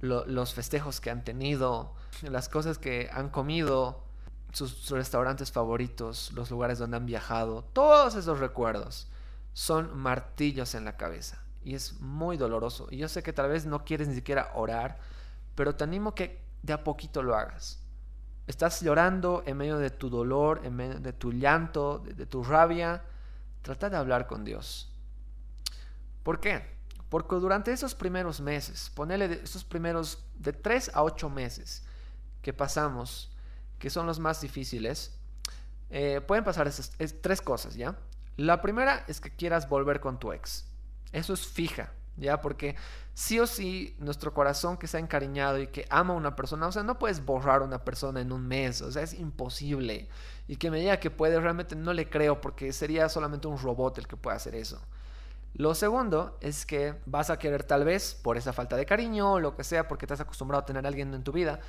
los 0.01 0.55
festejos 0.55 1.01
que 1.01 1.11
han 1.11 1.25
tenido, 1.25 1.95
las 2.23 2.49
cosas 2.49 2.79
que 2.79 3.09
han 3.13 3.31
comido, 3.31 4.03
sus, 4.53 4.91
restaurantes 4.91 5.53
favoritos, 5.53 6.33
los 6.33 6.51
lugares 6.51 6.79
donde 6.79 6.97
han 6.97 7.07
viajado, 7.07 7.65
todos 7.73 8.15
esos 8.15 8.39
recuerdos 8.39 9.09
son 9.53 9.97
martillos 9.97 10.75
en 10.75 10.85
la 10.85 10.97
cabeza 10.97 11.43
y 11.65 11.75
es 11.75 12.01
muy 12.01 12.37
doloroso. 12.37 12.89
Y 12.91 12.99
yo 12.99 13.09
sé 13.09 13.23
que 13.23 13.33
tal 13.33 13.49
vez 13.49 13.67
no 13.67 13.85
quieres 13.85 14.09
ni 14.09 14.15
siquiera 14.15 14.53
orar, 14.55 14.99
pero 15.55 15.75
te 15.75 15.85
animo 15.85 16.15
que 16.15 16.43
de 16.63 16.73
a 16.73 16.85
poquito 16.85 17.23
lo 17.23 17.37
hagas. 17.37 17.84
Estás 18.47 18.83
llorando 18.83 19.43
en 19.47 19.57
medio 19.57 19.79
de 19.79 19.91
tu 19.91 20.11
dolor, 20.11 20.61
en 20.65 20.77
medio 20.77 21.01
de 21.01 21.13
tu 21.13 21.33
llanto, 21.33 21.99
de, 21.99 22.27
tu 22.27 22.45
rabia. 22.45 23.03
Trata 23.63 23.89
de 23.89 23.97
hablar 23.97 24.27
con 24.27 24.45
Dios. 24.45 24.93
¿Por 26.23 26.41
qué? 26.41 26.75
Porque 27.09 27.37
durante 27.37 27.73
esos 27.73 27.95
primeros 27.95 28.41
meses, 28.41 28.91
ponele 28.95 29.41
esos 29.43 29.65
primeros 29.65 30.25
de 30.39 30.53
3 30.53 30.91
a 30.95 31.03
8 31.03 31.31
meses 31.31 31.85
que 32.43 32.53
pasamos, 32.53 33.31
que 33.79 33.89
son 33.89 34.07
los 34.07 34.19
más 34.19 34.41
difíciles, 34.41 35.19
eh, 35.91 36.21
pueden 36.21 36.45
pasar 36.45 36.67
esas, 36.67 36.93
tres 37.23 37.41
cosas, 37.41 37.77
¿ya? 37.77 37.97
La 38.37 38.61
primera 38.61 39.05
es 39.07 39.21
que 39.21 39.31
quieras 39.31 39.69
volver 39.69 40.01
con 40.01 40.19
tu 40.19 40.33
ex. 40.33 40.67
Eso 41.13 41.33
es 41.33 41.47
fija, 41.47 41.93
¿ya? 42.17 42.41
Porque 42.41 42.77
sí 43.15 43.39
o 43.41 43.47
sí, 43.47 43.95
nuestro 43.99 44.35
corazón 44.35 44.77
que 44.77 44.87
está 44.87 44.99
encariñado 44.99 45.61
y 45.61 45.69
que 45.69 45.87
ama 45.91 46.15
a 46.15 46.17
una 46.17 46.37
persona, 46.37 46.67
o 46.67 46.73
sea, 46.73 46.83
no 46.83 46.99
puedes 46.99 47.25
borrar 47.25 47.63
a 47.63 47.65
una 47.65 47.85
persona 47.85 48.21
en 48.21 48.33
un 48.33 48.47
mes, 48.47 48.83
o 48.83 48.91
sea, 48.91 49.03
es 49.03 49.15
imposible. 49.15 50.09
Y 50.49 50.57
que 50.57 50.71
me 50.71 50.81
diga 50.81 50.99
que 50.99 51.11
puede, 51.11 51.41
realmente 51.41 51.77
no 51.77 51.93
le 51.93 52.09
creo, 52.09 52.41
porque 52.41 52.73
sería 52.73 53.09
solamente 53.09 53.49
un 53.49 53.59
robot 53.59 53.99
el 53.99 54.07
que 54.07 54.17
pueda 54.17 54.37
hacer 54.37 54.55
eso. 54.55 54.81
Lo 55.55 55.75
segundo 55.77 56.37
es 56.41 56.67
que 56.67 56.97
vas 57.07 57.31
a 57.31 57.39
querer 57.39 57.63
tal 57.63 57.85
vez, 57.85 58.15
por 58.21 58.37
esa 58.37 58.53
falta 58.53 58.77
de 58.77 58.87
cariño 58.87 59.35
o 59.35 59.41
lo 59.41 59.57
que 59.57 59.63
sea, 59.63 59.87
porque 59.87 60.07
te 60.07 60.15
has 60.15 60.21
acostumbrado 60.21 60.63
a 60.63 60.67
tener 60.67 60.85
a 60.85 60.89
alguien 60.89 61.15
en 61.15 61.23
tu 61.23 61.31
vida, 61.31 61.61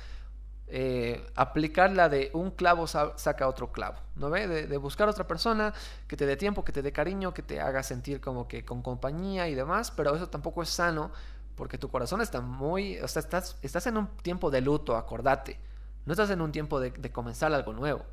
eh, 0.68 1.24
aplicar 1.34 1.92
la 1.92 2.08
de 2.08 2.30
un 2.32 2.50
clavo 2.50 2.86
saca 2.86 3.48
otro 3.48 3.72
clavo, 3.72 3.98
¿no 4.16 4.30
ve? 4.30 4.46
De, 4.48 4.76
buscar 4.76 5.08
otra 5.08 5.26
persona 5.26 5.72
que 6.08 6.16
te 6.16 6.26
dé 6.26 6.36
tiempo, 6.36 6.64
que 6.64 6.72
te 6.72 6.82
dé 6.82 6.92
cariño, 6.92 7.32
que 7.32 7.42
te 7.42 7.60
haga 7.60 7.82
sentir 7.82 8.20
como 8.20 8.48
que 8.48 8.64
con 8.64 8.82
compañía 8.82 9.48
y 9.48 9.54
demás, 9.54 9.90
pero 9.90 10.14
eso 10.14 10.28
tampoco 10.28 10.62
es 10.62 10.68
sano 10.68 11.10
porque 11.54 11.78
tu 11.78 11.88
corazón 11.88 12.20
está 12.20 12.40
muy, 12.40 12.98
o 12.98 13.08
sea, 13.08 13.20
estás, 13.20 13.56
estás 13.62 13.86
en 13.86 13.96
un 13.96 14.08
tiempo 14.18 14.50
de 14.50 14.60
luto, 14.60 14.96
acordate, 14.96 15.58
no 16.04 16.12
estás 16.12 16.30
en 16.30 16.40
un 16.40 16.52
tiempo 16.52 16.80
de 16.80 17.12
comenzar 17.12 17.52
algo 17.52 17.72
nuevo. 17.72 18.04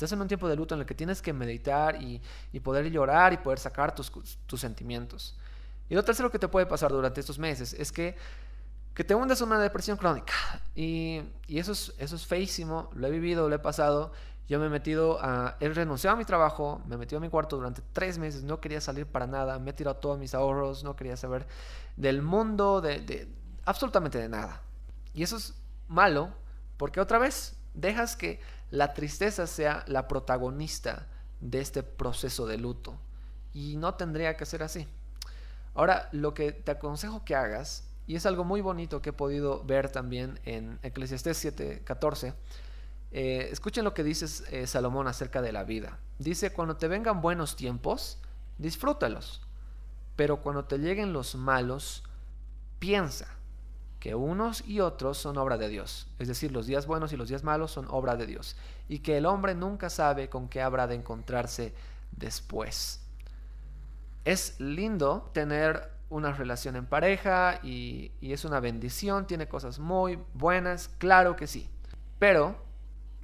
Estás 0.00 0.12
en 0.12 0.22
un 0.22 0.28
tiempo 0.28 0.48
de 0.48 0.56
luto 0.56 0.74
en 0.74 0.80
el 0.80 0.86
que 0.86 0.94
tienes 0.94 1.20
que 1.20 1.34
meditar 1.34 2.00
y, 2.00 2.22
poder 2.60 2.90
llorar 2.90 3.34
y 3.34 3.36
poder 3.36 3.58
sacar 3.58 3.94
tus, 3.94 4.10
sentimientos. 4.58 5.36
Y 5.90 5.94
lo 5.94 6.02
tercero 6.02 6.30
que 6.30 6.38
te 6.38 6.48
puede 6.48 6.64
pasar 6.64 6.90
durante 6.90 7.20
estos 7.20 7.38
meses 7.38 7.74
es 7.74 7.92
que, 7.92 8.16
que 9.00 9.04
te 9.04 9.14
hundes 9.14 9.40
en 9.40 9.46
una 9.46 9.58
depresión 9.58 9.96
crónica. 9.96 10.34
Y, 10.74 11.22
eso, 11.48 11.72
es, 11.72 11.94
eso 11.96 12.16
es 12.16 12.26
feísimo, 12.26 12.90
lo 12.92 13.06
he 13.06 13.10
vivido, 13.10 13.48
lo 13.48 13.54
he 13.54 13.58
pasado. 13.58 14.12
Yo 14.46 14.58
me 14.58 14.66
he 14.66 14.68
metido 14.68 15.18
a... 15.22 15.56
He 15.58 15.70
renunciado 15.70 16.16
a 16.16 16.18
mi 16.18 16.26
trabajo, 16.26 16.82
me 16.86 16.96
he 16.96 16.98
metido 16.98 17.16
a 17.16 17.22
mi 17.22 17.30
cuarto 17.30 17.56
durante 17.56 17.80
tres 17.94 18.18
meses, 18.18 18.42
no 18.42 18.60
quería 18.60 18.78
salir 18.78 19.06
para 19.06 19.26
nada, 19.26 19.58
me 19.58 19.70
he 19.70 19.72
tirado 19.72 19.96
todos 19.96 20.18
mis 20.18 20.34
ahorros, 20.34 20.84
no 20.84 20.96
quería 20.96 21.16
saber 21.16 21.46
del 21.96 22.20
mundo, 22.20 22.82
de, 22.82 23.00
de 23.00 23.26
absolutamente 23.64 24.18
de 24.18 24.28
nada. 24.28 24.60
Y 25.14 25.22
eso 25.22 25.38
es 25.38 25.54
malo 25.88 26.34
porque 26.76 27.00
otra 27.00 27.18
vez 27.18 27.56
dejas 27.72 28.16
que 28.16 28.38
la 28.70 28.92
tristeza 28.92 29.46
sea 29.46 29.82
la 29.86 30.08
protagonista 30.08 31.06
de 31.40 31.62
este 31.62 31.82
proceso 31.82 32.46
de 32.46 32.58
luto. 32.58 32.98
y 33.54 33.78
no 33.78 33.94
tendría 33.94 34.36
que 34.36 34.44
ser 34.44 34.62
así. 34.62 34.86
Ahora, 35.72 36.10
lo 36.12 36.34
que 36.34 36.52
te 36.52 36.72
aconsejo 36.72 37.24
que 37.24 37.34
hagas, 37.34 37.89
y 38.10 38.16
es 38.16 38.26
algo 38.26 38.42
muy 38.42 38.60
bonito 38.60 39.00
que 39.00 39.10
he 39.10 39.12
podido 39.12 39.62
ver 39.62 39.88
también 39.88 40.40
en 40.44 40.80
Eclesiastés 40.82 41.44
7:14, 41.44 42.34
eh, 43.12 43.48
escuchen 43.52 43.84
lo 43.84 43.94
que 43.94 44.02
dice 44.02 44.26
eh, 44.50 44.66
Salomón 44.66 45.06
acerca 45.06 45.40
de 45.40 45.52
la 45.52 45.62
vida. 45.62 45.96
Dice, 46.18 46.52
cuando 46.52 46.76
te 46.76 46.88
vengan 46.88 47.20
buenos 47.20 47.54
tiempos, 47.54 48.18
disfrútalos, 48.58 49.42
pero 50.16 50.40
cuando 50.40 50.64
te 50.64 50.78
lleguen 50.78 51.12
los 51.12 51.36
malos, 51.36 52.02
piensa 52.80 53.28
que 54.00 54.16
unos 54.16 54.66
y 54.66 54.80
otros 54.80 55.16
son 55.16 55.38
obra 55.38 55.56
de 55.56 55.68
Dios. 55.68 56.08
Es 56.18 56.26
decir, 56.26 56.50
los 56.50 56.66
días 56.66 56.88
buenos 56.88 57.12
y 57.12 57.16
los 57.16 57.28
días 57.28 57.44
malos 57.44 57.70
son 57.70 57.86
obra 57.90 58.16
de 58.16 58.26
Dios. 58.26 58.56
Y 58.88 58.98
que 58.98 59.18
el 59.18 59.26
hombre 59.26 59.54
nunca 59.54 59.88
sabe 59.88 60.28
con 60.28 60.48
qué 60.48 60.62
habrá 60.62 60.88
de 60.88 60.96
encontrarse 60.96 61.74
después. 62.10 63.02
Es 64.24 64.58
lindo 64.58 65.30
tener 65.32 65.99
una 66.10 66.32
relación 66.32 66.76
en 66.76 66.86
pareja 66.86 67.60
y, 67.62 68.12
es 68.20 68.44
una 68.44 68.60
bendición, 68.60 69.26
tiene 69.26 69.48
cosas 69.48 69.78
muy 69.78 70.18
buenas, 70.34 70.88
claro 70.98 71.36
que 71.36 71.46
sí. 71.46 71.70
Pero 72.18 72.56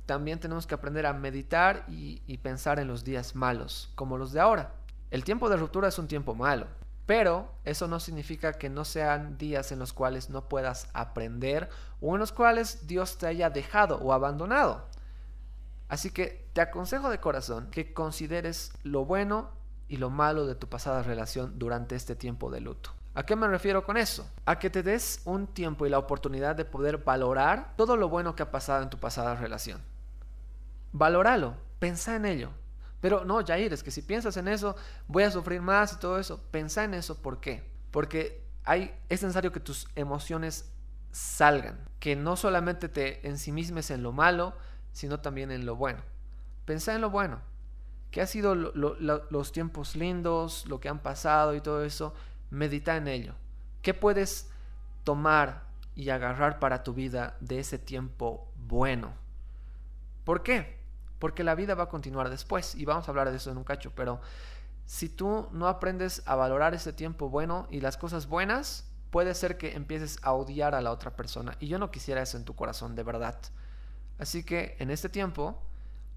también 0.07 0.39
tenemos 0.39 0.67
que 0.67 0.75
aprender 0.75 1.05
a 1.05 1.13
meditar 1.13 1.85
y, 1.89 2.39
pensar 2.39 2.79
en 2.79 2.89
los 2.89 3.05
días 3.05 3.35
malos, 3.35 3.91
como 3.97 4.17
los 4.17 4.33
de 4.33 4.41
ahora. 4.41 4.73
El 5.11 5.25
tiempo 5.25 5.51
de 5.51 5.57
ruptura 5.57 5.89
es 5.89 5.99
un 5.99 6.09
tiempo 6.09 6.35
malo, 6.35 6.69
pero 7.07 7.53
eso 7.65 7.89
no 7.89 8.01
significa 8.01 8.55
que 8.55 8.71
no 8.71 8.85
sean 8.85 9.37
días 9.37 9.73
en 9.73 9.81
los 9.81 9.93
cuales 9.93 10.31
no 10.31 10.49
puedas 10.49 10.89
aprender 10.95 11.69
o 12.01 12.15
en 12.15 12.21
los 12.21 12.33
cuales 12.33 12.87
Dios 12.87 13.19
te 13.19 13.27
haya 13.27 13.51
dejado 13.51 13.99
o 13.99 14.13
abandonado. 14.13 14.87
Así 15.89 16.11
que 16.11 16.49
te 16.53 16.61
aconsejo 16.61 17.11
de 17.11 17.21
corazón 17.21 17.69
que 17.71 17.93
consideres 17.93 18.73
lo 18.83 19.05
bueno 19.05 19.51
y 19.89 19.97
lo 19.97 20.11
malo 20.11 20.47
de 20.47 20.55
tu 20.55 20.69
pasada 20.69 21.03
relación 21.03 21.59
durante 21.59 21.95
este 21.95 22.17
tiempo 22.17 22.51
de 22.51 22.61
luto. 22.61 22.91
¿A 23.15 23.25
qué 23.25 23.35
me 23.37 23.49
refiero 23.49 23.85
con 23.85 23.97
eso? 23.97 24.29
A 24.45 24.59
que 24.59 24.69
te 24.69 24.83
des 24.83 25.23
un 25.25 25.47
tiempo 25.47 25.87
y 25.87 25.91
la 25.91 25.99
oportunidad 25.99 26.55
de 26.55 26.65
poder 26.65 26.99
valorar 26.99 27.75
todo 27.77 27.97
lo 27.97 28.09
bueno 28.09 28.37
que 28.37 28.43
ha 28.43 28.51
pasado 28.51 28.83
en 28.83 28.91
tu 28.91 28.99
pasada 28.99 29.35
relación. 29.37 29.81
Valóralo, 30.93 31.55
pensa 31.79 32.15
en 32.17 32.27
ello, 32.27 32.51
pero 33.01 33.25
no, 33.25 33.45
Jair, 33.45 33.73
es 33.73 33.83
que 33.83 33.91
si 33.91 34.03
piensas 34.03 34.37
en 34.37 34.49
eso, 34.49 34.77
voy 35.07 35.23
a 35.23 35.31
sufrir 35.31 35.63
más 35.63 35.93
y 35.93 35.97
todo 35.97 36.19
eso. 36.19 36.41
Pensa 36.51 36.85
en 36.85 36.95
eso, 36.95 37.23
¿por 37.23 37.41
qué? 37.41 37.71
Porque 37.91 38.45
es 39.09 39.23
necesario 39.23 39.53
que 39.53 39.61
tus 39.61 39.89
emociones 39.95 40.73
salgan, 41.13 41.79
que 42.01 42.17
no 42.17 42.37
solamente 42.37 42.89
te 42.89 43.27
ensimismes 43.27 43.91
en 43.91 44.03
lo 44.03 44.13
malo, 44.13 44.55
sino 44.93 45.21
también 45.21 45.51
en 45.51 45.67
lo 45.67 45.77
bueno. 45.77 46.03
Pensa 46.65 46.95
en 46.95 47.01
lo 47.01 47.11
bueno, 47.11 47.41
que 48.17 48.23
ha 48.23 48.27
sido 48.27 48.55
los 48.55 49.53
tiempos 49.53 49.95
lindos, 49.95 50.65
lo 50.67 50.81
que 50.81 50.89
han 50.89 51.01
pasado 51.01 51.55
y 51.55 51.61
todo 51.61 51.85
eso, 51.85 52.15
medita 52.49 52.97
en 52.97 53.09
ello. 53.09 53.35
¿Qué 53.83 53.93
puedes 53.93 54.49
tomar 55.05 55.65
y 55.95 56.09
agarrar 56.09 56.59
para 56.59 56.83
tu 56.83 56.95
vida 56.95 57.37
de 57.41 57.59
ese 57.59 57.79
tiempo 57.79 58.49
bueno? 58.57 59.13
¿Por 60.25 60.43
qué? 60.43 60.77
porque 61.19 61.45
la 61.45 61.55
vida 61.55 61.75
va 61.75 61.85
a 61.85 61.89
continuar 61.89 62.31
después 62.31 62.75
y 62.75 62.85
vamos 62.85 63.07
a 63.07 63.11
hablar 63.11 63.31
de 63.31 63.37
eso 63.37 63.51
en 63.51 63.57
un 63.57 63.65
cacho, 63.65 63.93
pero 63.95 64.21
si 64.85 65.09
tú 65.09 65.49
no 65.53 65.67
aprendes 65.67 66.23
a 66.27 66.37
valorar 66.37 66.75
ese 66.75 66.93
tiempo 66.93 67.29
bueno 67.29 67.67
y 67.71 67.81
las 67.81 67.97
cosas 67.97 68.29
buenas, 68.29 68.85
puede 69.11 69.35
ser 69.35 69.57
que 69.57 69.75
empieces 69.75 70.19
a 70.23 70.33
odiar 70.33 70.75
a 70.75 70.81
la 70.81 70.93
otra 70.93 71.17
persona 71.17 71.57
y 71.61 71.69
yo 71.69 71.79
no 71.79 71.91
quisiera 71.91 72.23
eso 72.23 72.37
en 72.37 72.45
tu 72.45 72.55
corazón 72.55 72.95
de 72.95 73.03
verdad. 73.03 73.39
Así 74.19 74.45
que 74.45 74.77
en 74.79 74.91
este 74.91 75.09
tiempo, 75.09 75.63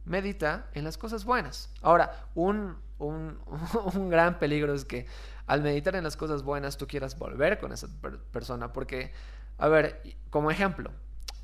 medita 0.09 0.65
en 0.73 0.83
las 0.83 0.97
cosas 0.97 1.23
buenas. 1.23 1.69
Ahora, 1.81 2.25
un, 2.35 2.75
un, 2.99 4.09
gran 4.09 4.39
peligro 4.39 4.73
es 4.73 4.83
que 4.83 5.05
al 5.45 5.61
meditar 5.61 5.95
en 5.95 6.03
las 6.03 6.17
cosas 6.17 6.43
buenas 6.43 6.77
tú 6.77 6.87
quieras 6.87 7.17
volver 7.17 7.59
con 7.59 7.71
esa 7.71 7.87
persona, 8.31 8.73
porque, 8.73 9.13
a 9.57 9.67
ver, 9.67 10.01
como 10.29 10.51
ejemplo, 10.51 10.91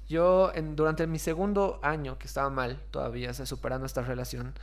yo 0.10 0.51
durante 0.74 1.07
mi 1.07 1.19
segundo 1.19 1.79
año, 1.81 2.17
que 2.17 2.27
estaba 2.27 2.50
mal 2.50 2.81
todavía, 2.91 3.34
superando 3.34 3.86
esta 3.86 4.01
relación 4.01 4.53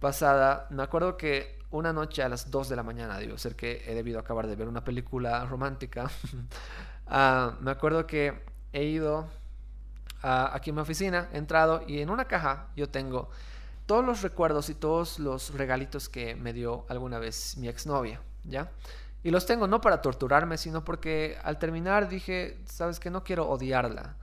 pasada, 0.00 0.66
me 0.70 0.82
acuerdo 0.82 1.16
que 1.16 1.58
una 1.70 1.92
noche 1.92 2.22
a 2.22 2.28
las 2.28 2.50
2 2.50 2.68
de 2.70 2.76
la 2.76 2.82
mañana, 2.82 3.18
digo, 3.18 3.38
ser 3.38 3.56
que 3.56 3.84
he 3.86 3.94
debido 3.94 4.18
acabar 4.18 4.46
de 4.46 4.56
ver 4.56 4.68
una 4.68 4.84
película 4.84 5.44
romántica, 5.44 6.10
ah, 7.06 7.56
me 7.60 7.70
acuerdo 7.70 8.06
que 8.06 8.42
he 8.72 8.84
ido 8.84 9.28
aquí 10.22 10.70
en 10.70 10.76
mi 10.76 10.82
oficina, 10.82 11.28
he 11.32 11.38
entrado 11.38 11.82
y 11.86 12.00
en 12.00 12.10
una 12.10 12.26
caja 12.26 12.68
yo 12.76 12.88
tengo 12.88 13.30
todos 13.90 14.04
los 14.04 14.22
recuerdos 14.22 14.70
y 14.70 14.76
todos 14.76 15.18
los 15.18 15.52
regalitos 15.52 16.08
que 16.08 16.36
me 16.36 16.52
dio 16.52 16.86
alguna 16.88 17.18
vez 17.18 17.56
mi 17.56 17.66
exnovia, 17.66 18.20
¿ya? 18.44 18.70
Y 19.24 19.32
los 19.32 19.46
tengo 19.46 19.66
no 19.66 19.80
para 19.80 20.00
torturarme, 20.00 20.58
sino 20.58 20.84
porque 20.84 21.36
al 21.42 21.58
terminar 21.58 22.08
dije, 22.08 22.56
sabes 22.66 23.00
que 23.00 23.10
no 23.10 23.24
quiero 23.24 23.48
odiarla 23.48 24.14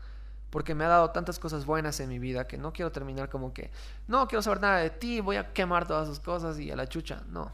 porque 0.51 0.73
me 0.73 0.85
ha 0.85 0.87
dado 0.87 1.09
tantas 1.09 1.37
cosas 1.37 1.65
buenas 1.65 1.99
en 1.99 2.07
mi 2.07 2.17
vida 2.17 2.47
que 2.47 2.57
no 2.57 2.71
quiero 2.71 2.93
terminar 2.93 3.27
como 3.27 3.53
que, 3.53 3.69
no 4.07 4.25
quiero 4.29 4.41
saber 4.41 4.61
nada 4.61 4.77
de 4.77 4.89
ti, 4.89 5.19
voy 5.19 5.35
a 5.35 5.51
quemar 5.51 5.85
todas 5.85 6.07
sus 6.07 6.21
cosas 6.21 6.57
y 6.59 6.71
a 6.71 6.77
la 6.77 6.87
chucha, 6.87 7.23
no. 7.27 7.51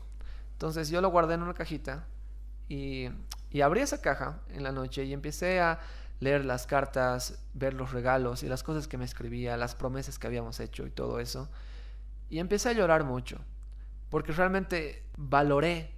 Entonces 0.51 0.89
yo 0.89 1.01
lo 1.01 1.09
guardé 1.09 1.33
en 1.33 1.41
una 1.41 1.55
cajita 1.55 2.05
y, 2.69 3.09
y 3.49 3.61
abrí 3.61 3.81
esa 3.81 4.01
caja 4.01 4.39
en 4.49 4.61
la 4.61 4.71
noche 4.71 5.03
y 5.03 5.13
empecé 5.13 5.61
a 5.61 5.79
leer 6.19 6.45
las 6.45 6.67
cartas, 6.67 7.39
ver 7.55 7.73
los 7.73 7.91
regalos 7.91 8.43
y 8.43 8.49
las 8.49 8.61
cosas 8.61 8.87
que 8.87 8.99
me 8.99 9.05
escribía, 9.05 9.57
las 9.57 9.73
promesas 9.73 10.19
que 10.19 10.27
habíamos 10.27 10.59
hecho 10.59 10.85
y 10.85 10.91
todo 10.91 11.19
eso. 11.19 11.49
Y 12.29 12.39
empecé 12.39 12.69
a 12.69 12.73
llorar 12.73 13.03
mucho, 13.03 13.37
porque 14.09 14.31
realmente 14.31 15.03
valoré 15.17 15.91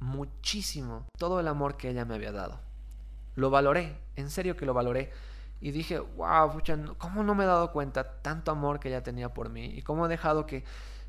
muchísimo 0.00 1.06
todo 1.18 1.40
el 1.40 1.48
amor 1.48 1.76
que 1.76 1.90
ella 1.90 2.04
me 2.04 2.14
había 2.14 2.32
dado. 2.32 2.60
Lo 3.34 3.50
valoré, 3.50 3.98
en 4.16 4.30
serio 4.30 4.56
que 4.56 4.66
lo 4.66 4.74
valoré. 4.74 5.12
Y 5.60 5.70
dije, 5.70 5.98
wow, 5.98 6.52
pucha, 6.52 6.78
¿cómo 6.98 7.22
no 7.22 7.34
me 7.34 7.44
he 7.44 7.46
dado 7.46 7.72
cuenta 7.72 8.20
tanto 8.20 8.50
amor 8.50 8.78
que 8.78 8.88
ella 8.88 9.02
tenía 9.02 9.32
por 9.32 9.48
mí? 9.48 9.66
Y 9.66 9.82
cómo 9.82 10.06
he 10.06 10.08
dejado 10.08 10.46
que, 10.46 10.64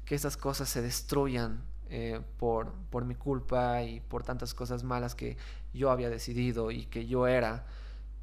que 0.05 0.15
esas 0.15 0.38
cosas 0.38 0.69
se 0.69 0.81
destruyan 0.81 1.62
eh, 1.89 2.21
por, 2.38 2.74
por 2.89 3.05
mi 3.05 3.15
culpa 3.15 3.81
y 3.83 4.01
por 4.01 4.24
tantas 4.24 4.53
cosas 4.53 4.83
malas 4.83 5.15
que 5.15 5.38
yo 5.74 5.89
había 5.89 6.09
decidido 6.09 6.71
y 6.71 6.86
que 6.86 7.07
yo 7.07 7.27
era. 7.27 7.65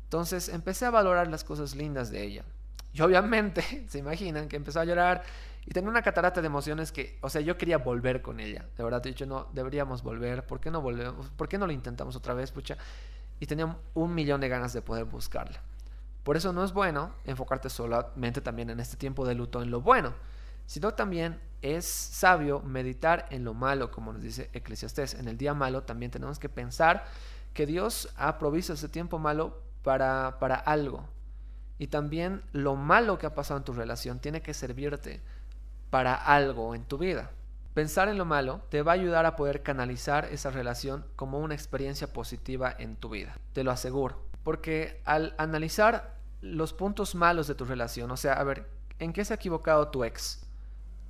Entonces 0.04 0.48
empecé 0.48 0.86
a 0.86 0.90
valorar 0.90 1.28
las 1.28 1.44
cosas 1.44 1.74
lindas 1.74 2.10
de 2.10 2.22
ella. 2.22 2.44
Y 2.92 3.00
obviamente, 3.02 3.84
se 3.88 3.98
imaginan 3.98 4.48
que 4.48 4.56
empezó 4.56 4.80
a 4.80 4.84
llorar 4.84 5.22
y 5.66 5.72
tenía 5.72 5.88
una 5.88 6.02
catarata 6.02 6.40
de 6.40 6.46
emociones 6.46 6.92
que, 6.92 7.18
o 7.22 7.30
sea, 7.30 7.40
yo 7.40 7.56
quería 7.56 7.78
volver 7.78 8.20
con 8.20 8.38
ella. 8.38 8.66
De 8.76 8.84
verdad, 8.84 9.00
te 9.00 9.08
he 9.08 9.12
dicho, 9.12 9.26
no, 9.26 9.48
deberíamos 9.52 10.02
volver. 10.02 10.46
¿Por 10.46 10.60
qué 10.60 10.70
no 10.70 10.82
volvemos? 10.82 11.30
¿Por 11.30 11.48
qué 11.48 11.56
no 11.56 11.66
lo 11.66 11.72
intentamos 11.72 12.16
otra 12.16 12.34
vez, 12.34 12.52
pucha? 12.52 12.76
Y 13.40 13.46
tenía 13.46 13.76
un 13.94 14.14
millón 14.14 14.40
de 14.40 14.48
ganas 14.48 14.72
de 14.72 14.82
poder 14.82 15.04
buscarla. 15.06 15.62
Por 16.22 16.36
eso 16.36 16.52
no 16.52 16.64
es 16.64 16.72
bueno 16.72 17.12
enfocarte 17.24 17.70
solamente 17.70 18.40
también 18.40 18.70
en 18.70 18.80
este 18.80 18.96
tiempo 18.96 19.26
de 19.26 19.34
luto 19.34 19.62
en 19.62 19.70
lo 19.70 19.80
bueno, 19.80 20.14
sino 20.66 20.92
también 20.94 21.40
es 21.60 21.86
sabio 21.86 22.60
meditar 22.60 23.26
en 23.30 23.44
lo 23.44 23.54
malo, 23.54 23.90
como 23.90 24.12
nos 24.12 24.22
dice 24.22 24.50
Eclesiastés. 24.52 25.14
En 25.14 25.28
el 25.28 25.38
día 25.38 25.54
malo 25.54 25.82
también 25.82 26.10
tenemos 26.10 26.38
que 26.38 26.48
pensar 26.48 27.04
que 27.54 27.66
Dios 27.66 28.10
ha 28.16 28.38
provisto 28.38 28.74
ese 28.74 28.88
tiempo 28.88 29.18
malo 29.18 29.62
para, 29.82 30.38
para 30.38 30.56
algo. 30.56 31.08
Y 31.78 31.88
también 31.88 32.42
lo 32.52 32.76
malo 32.76 33.18
que 33.18 33.26
ha 33.26 33.34
pasado 33.34 33.58
en 33.58 33.64
tu 33.64 33.72
relación 33.72 34.18
tiene 34.18 34.42
que 34.42 34.54
servirte 34.54 35.22
para 35.94 36.16
algo 36.16 36.74
en 36.74 36.82
tu 36.82 36.98
vida. 36.98 37.30
Pensar 37.72 38.08
en 38.08 38.18
lo 38.18 38.24
malo 38.24 38.62
te 38.68 38.82
va 38.82 38.90
a 38.90 38.94
ayudar 38.96 39.26
a 39.26 39.36
poder 39.36 39.62
canalizar 39.62 40.24
esa 40.24 40.50
relación 40.50 41.06
como 41.14 41.38
una 41.38 41.54
experiencia 41.54 42.12
positiva 42.12 42.74
en 42.76 42.96
tu 42.96 43.10
vida. 43.10 43.38
Te 43.52 43.62
lo 43.62 43.70
aseguro. 43.70 44.20
Porque 44.42 45.00
al 45.04 45.36
analizar 45.38 46.16
los 46.40 46.72
puntos 46.72 47.14
malos 47.14 47.46
de 47.46 47.54
tu 47.54 47.64
relación. 47.64 48.10
O 48.10 48.16
sea, 48.16 48.32
a 48.32 48.42
ver, 48.42 48.68
¿en 48.98 49.12
qué 49.12 49.24
se 49.24 49.34
ha 49.34 49.36
equivocado 49.36 49.86
tu 49.86 50.02
ex? 50.02 50.44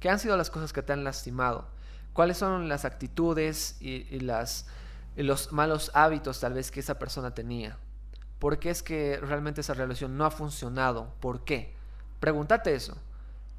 ¿Qué 0.00 0.10
han 0.10 0.18
sido 0.18 0.36
las 0.36 0.50
cosas 0.50 0.74
que 0.74 0.82
te 0.82 0.92
han 0.92 1.02
lastimado? 1.02 1.66
¿Cuáles 2.12 2.36
son 2.36 2.68
las 2.68 2.84
actitudes 2.84 3.78
y, 3.80 4.20
las, 4.20 4.66
los 5.16 5.50
malos 5.50 5.92
hábitos 5.94 6.40
tal 6.40 6.52
vez 6.52 6.70
que 6.70 6.80
esa 6.80 6.98
persona 6.98 7.34
tenía? 7.34 7.78
¿Por 8.38 8.58
qué 8.58 8.68
es 8.68 8.82
que 8.82 9.18
realmente 9.22 9.62
esa 9.62 9.72
relación 9.72 10.18
no 10.18 10.26
ha 10.26 10.30
funcionado? 10.30 11.14
¿Por 11.20 11.42
qué? 11.42 11.74
Pregúntate 12.20 12.74
eso. 12.74 12.98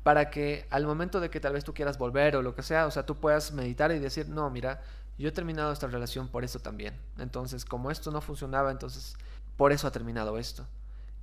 Para 0.06 0.30
que 0.30 0.68
al 0.70 0.86
momento 0.86 1.20
de 1.20 1.32
que 1.32 1.40
tal 1.40 1.54
vez 1.54 1.64
tú 1.64 1.74
quieras 1.74 1.98
volver 1.98 2.36
o 2.36 2.44
lo 2.44 2.54
que 2.54 2.62
sea, 2.62 2.86
o 2.86 2.92
sea, 2.92 3.08
tú 3.08 3.16
puedas 3.16 3.52
meditar 3.54 3.92
y 3.92 3.98
decir, 3.98 4.30
no, 4.30 4.52
mira, 4.52 4.84
yo 5.18 5.30
he 5.30 5.32
terminado 5.32 5.72
esta 5.74 5.88
relación 5.88 6.28
por 6.28 6.44
eso 6.44 6.60
también. 6.60 6.94
Entonces, 7.18 7.66
como 7.66 7.90
esto 7.90 8.12
no 8.12 8.22
funcionaba, 8.22 8.70
entonces 8.70 9.16
por 9.58 9.72
eso 9.72 9.88
ha 9.88 9.92
terminado 9.92 10.38
esto. 10.38 10.68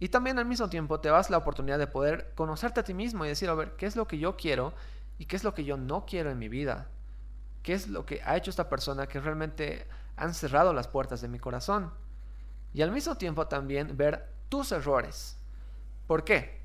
Y 0.00 0.08
también 0.08 0.36
al 0.40 0.46
mismo 0.46 0.68
tiempo 0.68 0.98
te 0.98 1.10
das 1.10 1.30
la 1.30 1.36
oportunidad 1.36 1.78
de 1.78 1.86
poder 1.86 2.32
conocerte 2.34 2.80
a 2.80 2.82
ti 2.82 2.92
mismo 2.92 3.24
y 3.24 3.28
decir, 3.28 3.48
a 3.50 3.54
ver, 3.54 3.76
¿qué 3.76 3.86
es 3.86 3.94
lo 3.94 4.08
que 4.08 4.18
yo 4.18 4.36
quiero 4.36 4.74
y 5.16 5.26
qué 5.26 5.36
es 5.36 5.44
lo 5.44 5.54
que 5.54 5.62
yo 5.62 5.76
no 5.76 6.04
quiero 6.04 6.32
en 6.32 6.40
mi 6.40 6.48
vida? 6.48 6.88
¿Qué 7.62 7.74
es 7.74 7.86
lo 7.86 8.04
que 8.04 8.20
ha 8.24 8.36
hecho 8.36 8.50
esta 8.50 8.68
persona 8.68 9.06
que 9.06 9.20
realmente 9.20 9.86
han 10.16 10.34
cerrado 10.34 10.72
las 10.72 10.88
puertas 10.88 11.20
de 11.20 11.28
mi 11.28 11.38
corazón? 11.38 11.92
Y 12.74 12.82
al 12.82 12.90
mismo 12.90 13.16
tiempo 13.16 13.46
también 13.46 13.96
ver 13.96 14.28
tus 14.48 14.72
errores. 14.72 15.36
¿Por 16.08 16.24
qué? 16.24 16.61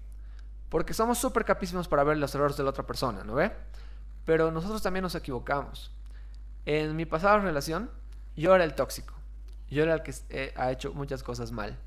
Porque 0.69 0.93
somos 0.93 1.17
súper 1.17 1.45
capísimos 1.45 1.87
para 1.87 2.03
ver 2.03 2.17
los 2.17 2.33
errores 2.35 2.57
de 2.57 2.63
la 2.63 2.71
otra 2.71 2.85
persona, 2.85 3.23
¿no 3.23 3.35
ve? 3.35 3.51
Pero 4.25 4.51
nosotros 4.51 4.81
también 4.81 5.03
nos 5.03 5.15
equivocamos. 5.15 5.91
En 6.65 6.95
mi 6.95 7.05
pasada 7.05 7.39
relación, 7.39 7.89
yo 8.35 8.53
era 8.53 8.65
el 8.65 8.75
tóxico. 8.75 9.13
Yo 9.69 9.83
era 9.83 9.95
el 9.95 10.03
que 10.03 10.13
eh, 10.29 10.53
ha 10.57 10.71
hecho 10.71 10.93
muchas 10.93 11.23
cosas 11.23 11.51
mal. 11.51 11.77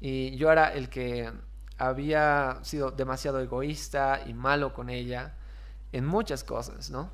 Y 0.00 0.36
yo 0.36 0.52
era 0.52 0.72
el 0.72 0.88
que 0.88 1.32
había 1.78 2.60
sido 2.62 2.92
demasiado 2.92 3.40
egoísta 3.40 4.22
y 4.26 4.34
malo 4.34 4.72
con 4.72 4.88
ella 4.88 5.34
en 5.92 6.06
muchas 6.06 6.44
cosas, 6.44 6.90
¿no? 6.90 7.10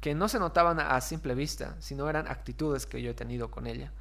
Que 0.00 0.14
no 0.14 0.28
se 0.28 0.40
notaban 0.40 0.80
a 0.80 1.00
simple 1.00 1.36
vista, 1.36 1.76
sino 1.78 2.08
eran 2.10 2.26
actitudes 2.26 2.86
que 2.86 3.00
yo 3.00 3.12
he 3.12 3.14
tenido 3.14 3.50
con 3.52 3.68
ella. 3.68 3.92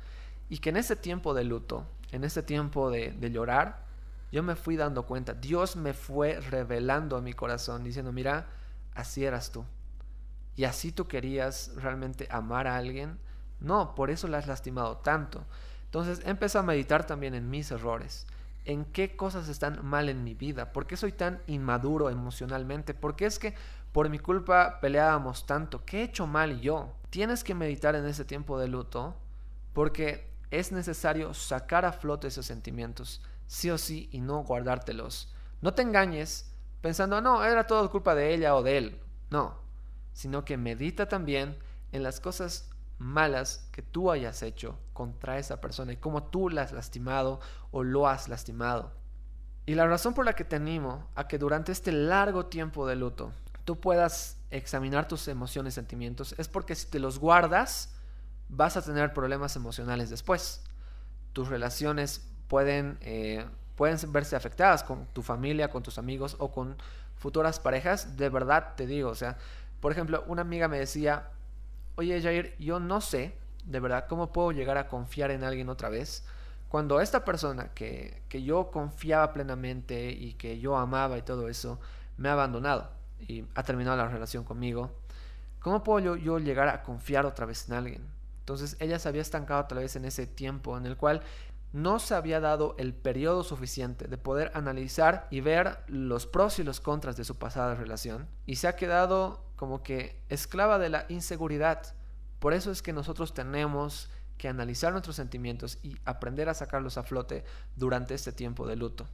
Y 0.50 0.58
que 0.58 0.70
en 0.70 0.78
ese 0.78 0.96
tiempo 0.96 1.36
de 1.36 1.44
luto, 1.44 1.86
en 2.12 2.24
ese 2.24 2.42
tiempo 2.42 2.90
de 2.90 3.32
llorar, 3.32 3.91
yo 4.32 4.44
me 4.44 4.56
fui 4.56 4.78
dando 4.78 5.06
cuenta, 5.06 5.34
Dios 5.34 5.76
me 5.76 5.94
fue 5.94 6.40
revelando 6.40 7.18
a 7.18 7.22
mi 7.22 7.34
corazón, 7.34 7.84
diciendo, 7.84 8.12
mira, 8.12 8.48
así 8.94 9.26
eras 9.26 9.52
tú. 9.52 9.66
Y 10.56 10.64
así 10.64 10.92
tú 10.92 11.08
querías 11.08 11.72
realmente 11.76 12.28
amar 12.30 12.68
a 12.68 12.78
alguien. 12.78 13.18
No, 13.60 13.96
por 13.96 14.10
eso 14.10 14.28
la 14.28 14.38
has 14.38 14.48
lastimado 14.48 14.98
tanto. 14.98 15.46
Entonces 15.86 16.22
empecé 16.26 16.58
a 16.58 16.64
meditar 16.64 17.06
también 17.06 17.36
en 17.36 17.50
mis 17.50 17.70
errores, 17.72 18.26
en 18.64 18.86
qué 18.86 19.16
cosas 19.16 19.50
están 19.50 19.86
mal 19.86 20.08
en 20.08 20.24
mi 20.24 20.34
vida, 20.34 20.72
por 20.72 20.88
qué 20.88 20.96
soy 20.96 21.12
tan 21.12 21.42
inmaduro 21.48 22.10
emocionalmente, 22.10 22.94
por 22.94 23.16
qué 23.16 23.26
es 23.26 23.40
que 23.40 23.56
por 23.92 24.08
mi 24.10 24.20
culpa 24.20 24.80
peleábamos 24.80 25.46
tanto, 25.46 25.84
qué 25.84 26.00
he 26.00 26.04
hecho 26.04 26.28
mal 26.28 26.62
yo. 26.62 26.94
Tienes 27.10 27.44
que 27.44 27.56
meditar 27.56 27.96
en 27.96 28.06
ese 28.06 28.24
tiempo 28.24 28.58
de 28.58 28.70
luto 28.70 29.16
porque 29.74 30.32
es 30.50 30.72
necesario 30.72 31.34
sacar 31.34 31.84
a 31.84 31.92
flote 31.92 32.28
esos 32.28 32.46
sentimientos, 32.46 33.22
sí 33.52 33.70
o 33.70 33.78
sí, 33.78 34.08
y 34.14 34.22
no 34.22 34.46
guardártelos. 34.46 35.28
No 35.60 35.74
te 35.74 35.82
engañes 35.82 36.54
pensando, 36.80 37.20
no, 37.20 37.44
era 37.44 37.68
todo 37.68 37.92
culpa 37.92 38.16
de 38.16 38.34
ella 38.34 38.56
o 38.56 38.64
de 38.64 38.78
él. 38.78 39.02
No, 39.30 39.56
sino 40.14 40.46
que 40.46 40.56
medita 40.56 41.10
también 41.10 41.58
en 41.92 42.02
las 42.02 42.22
cosas 42.22 42.70
malas 42.98 43.68
que 43.74 43.82
tú 43.82 44.10
hayas 44.10 44.42
hecho 44.42 44.80
contra 44.94 45.38
esa 45.38 45.60
persona 45.60 45.92
y 45.92 45.98
cómo 45.98 46.24
tú 46.24 46.50
la 46.50 46.62
has 46.62 46.72
lastimado 46.72 47.42
o 47.72 47.84
lo 47.84 48.08
has 48.08 48.30
lastimado. 48.30 48.94
Y 49.66 49.76
la 49.76 49.86
razón 49.86 50.14
por 50.14 50.24
la 50.24 50.34
que 50.34 50.46
te 50.46 50.56
animo 50.56 51.10
a 51.16 51.28
que 51.28 51.38
durante 51.38 51.74
este 51.74 51.92
largo 51.92 52.46
tiempo 52.46 52.88
de 52.88 52.96
luto 52.96 53.34
tú 53.66 53.82
puedas 53.82 54.38
examinar 54.50 55.10
tus 55.10 55.28
emociones 55.28 55.74
y 55.74 55.76
sentimientos 55.76 56.36
es 56.38 56.48
porque 56.48 56.74
si 56.74 56.88
te 56.88 57.00
los 57.00 57.20
guardas 57.20 57.94
vas 58.48 58.78
a 58.78 58.82
tener 58.82 59.14
problemas 59.14 59.58
emocionales 59.58 60.10
después. 60.10 60.64
Tus 61.34 61.50
relaciones 61.50 62.31
pueden, 62.52 62.98
eh, 63.00 63.46
pueden 63.78 63.98
verse 64.12 64.36
afectadas 64.36 64.84
con 64.84 65.06
tu 65.14 65.22
familia, 65.22 65.70
con 65.70 65.84
tus 65.84 65.98
amigos 65.98 66.36
o 66.38 66.52
con 66.52 66.76
futuras 67.16 67.62
parejas. 67.62 68.18
De 68.18 68.28
verdad 68.28 68.74
te 68.76 68.86
digo, 68.86 69.10
o 69.10 69.16
sea, 69.16 69.38
por 69.80 69.94
ejemplo, 69.94 70.26
una 70.28 70.42
amiga 70.42 70.68
me 70.68 70.78
decía, 70.78 71.30
oye 71.96 72.22
Jair, 72.22 72.58
yo 72.60 72.82
no 72.82 73.00
sé, 73.00 73.38
de 73.64 73.80
verdad, 73.80 74.06
cómo 74.10 74.34
puedo 74.34 74.52
llegar 74.52 74.78
a 74.78 74.90
confiar 74.90 75.32
en 75.32 75.46
alguien 75.46 75.70
otra 75.70 75.88
vez 75.88 76.26
cuando 76.68 77.00
esta 77.00 77.24
persona 77.24 77.70
que, 77.74 78.22
que 78.28 78.44
yo 78.44 78.70
confiaba 78.70 79.32
plenamente 79.32 80.12
y 80.12 80.34
que 80.34 80.60
yo 80.60 80.76
amaba 80.76 81.18
y 81.18 81.22
todo 81.22 81.48
eso, 81.48 81.80
me 82.18 82.28
ha 82.28 82.34
abandonado 82.34 82.90
y 83.20 83.46
ha 83.56 83.64
terminado 83.64 83.96
la 83.96 84.10
relación 84.10 84.44
conmigo, 84.44 84.92
¿cómo 85.62 85.86
puedo 85.86 86.00
yo, 86.00 86.16
yo, 86.18 86.40
llegar 86.40 86.68
a 86.68 86.84
confiar 86.84 87.26
otra 87.26 87.46
vez 87.46 87.70
en 87.70 87.76
alguien? 87.76 88.08
Entonces 88.40 88.76
ella 88.80 89.00
se 89.00 89.08
había 89.08 89.22
estancado 89.22 89.62
otra 89.62 89.80
vez 89.80 89.96
en 89.96 90.04
ese 90.04 90.28
tiempo 90.28 90.78
en 90.78 90.86
el 90.86 90.98
cual 90.98 91.22
no 91.74 92.00
se 92.00 92.16
había 92.16 92.40
dado 92.40 92.76
el 92.78 92.94
periodo 92.94 93.44
suficiente 93.44 94.08
de 94.08 94.18
poder 94.18 94.52
analizar 94.54 95.28
y 95.30 95.42
ver 95.42 95.80
los 95.88 96.28
pros 96.28 96.60
y 96.60 96.64
los 96.64 96.80
contras 96.80 97.16
de 97.16 97.24
su 97.24 97.38
pasada 97.38 97.76
relación 97.76 98.28
y 98.46 98.58
se 98.58 98.68
ha 98.68 98.76
quedado 98.76 99.46
como 99.56 99.84
que 99.84 100.22
esclava 100.30 100.80
de 100.80 100.90
la 100.90 101.06
inseguridad. 101.10 101.96
Por 102.40 102.54
eso 102.54 102.72
es 102.72 102.82
que 102.82 102.94
nosotros 102.94 103.34
tenemos 103.34 104.10
que 104.38 104.48
analizar 104.48 104.92
nuestros 104.92 105.16
sentimientos 105.16 105.78
y 105.84 105.96
aprender 106.04 106.50
a 106.50 106.56
sacarlos 106.56 106.98
a 106.98 107.04
flote 107.04 107.44
durante 107.76 108.16
este 108.16 108.32
tiempo 108.32 108.66
de 108.66 108.76
luto. 108.76 109.06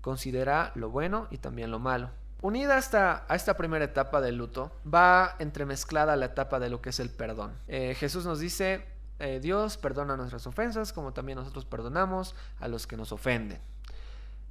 Considera 0.00 0.70
lo 0.76 0.90
bueno 0.90 1.26
y 1.30 1.38
también 1.38 1.72
lo 1.72 1.80
malo. 1.80 2.10
Unida 2.40 2.76
a 2.76 3.34
esta 3.34 3.56
primera 3.56 3.84
etapa 3.84 4.20
del 4.20 4.36
luto, 4.36 4.70
va 4.86 5.34
entremezclada 5.40 6.14
la 6.14 6.26
etapa 6.26 6.60
de 6.60 6.70
lo 6.70 6.80
que 6.80 6.90
es 6.90 7.00
el 7.00 7.10
perdón. 7.10 7.58
Eh, 7.66 7.96
Jesús 7.98 8.24
nos 8.24 8.38
dice, 8.38 8.84
eh, 9.18 9.40
Dios 9.40 9.78
perdona 9.78 10.16
nuestras 10.16 10.46
ofensas 10.46 10.92
como 10.92 11.12
también 11.12 11.38
nosotros 11.38 11.64
perdonamos 11.64 12.34
a 12.58 12.68
los 12.68 12.86
que 12.86 12.96
nos 12.96 13.12
ofenden. 13.12 13.60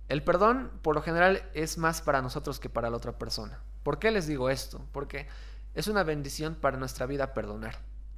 El 0.08 0.24
perdón, 0.24 0.72
por 0.82 0.96
lo 0.96 1.02
general, 1.02 1.44
es 1.54 1.78
más 1.78 2.02
para 2.02 2.22
nosotros 2.22 2.60
que 2.60 2.70
para 2.70 2.90
la 2.90 2.98
otra 2.98 3.18
persona. 3.18 3.60
¿Por 3.84 4.00
qué 4.00 4.12
les 4.12 4.28
digo 4.28 4.50
esto? 4.50 4.86
Porque 4.92 5.28
es 5.74 5.88
una 5.88 6.04
bendición 6.04 6.56
para 6.56 6.78
nuestra 6.78 7.06
vida 7.06 7.34
perdonar. 7.34 7.78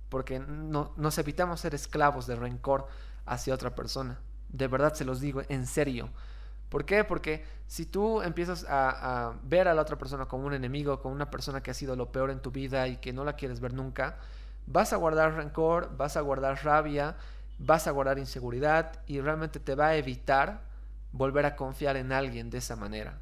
Porque 0.09 0.39
no, 0.39 0.93
nos 0.97 1.17
evitamos 1.17 1.61
ser 1.61 1.75
esclavos 1.75 2.27
de 2.27 2.35
rencor 2.35 2.87
hacia 3.25 3.53
otra 3.53 3.75
persona. 3.75 4.19
De 4.49 4.67
verdad 4.67 4.93
se 4.93 5.05
los 5.05 5.19
digo, 5.19 5.41
en 5.49 5.65
serio. 5.65 6.09
¿Por 6.69 6.85
qué? 6.85 7.03
Porque 7.05 7.45
si 7.67 7.85
tú 7.85 8.21
empiezas 8.21 8.65
a, 8.65 9.29
a, 9.29 9.33
ver 9.43 9.69
a 9.69 9.73
la 9.73 9.81
otra 9.81 9.97
persona 9.97 10.25
como 10.25 10.45
un 10.45 10.53
enemigo, 10.53 11.01
como 11.01 11.15
una 11.15 11.29
persona 11.29 11.63
que 11.63 11.71
ha 11.71 11.73
sido 11.73 11.95
lo 11.95 12.11
peor 12.11 12.31
en 12.31 12.41
tu 12.41 12.51
vida 12.51 12.87
y 12.87 12.97
que 12.97 13.13
no 13.13 13.23
la 13.23 13.33
quieres 13.33 13.61
ver 13.61 13.73
nunca, 13.73 14.17
vas 14.67 14.93
a 14.93 14.97
guardar 14.97 15.33
rencor, 15.33 15.95
vas 15.97 16.17
a 16.17 16.21
guardar 16.21 16.63
rabia, 16.63 17.15
vas 17.57 17.87
a 17.87 17.91
guardar 17.91 18.19
inseguridad 18.19 18.99
y 19.07 19.19
realmente 19.21 19.59
te 19.59 19.73
va 19.73 19.87
a 19.87 19.95
evitar 19.95 20.61
volver 21.11 21.45
a 21.45 21.55
confiar 21.55 21.97
en 21.97 22.11
alguien 22.11 22.49
de 22.49 22.59
esa 22.59 22.75
manera. 22.75 23.17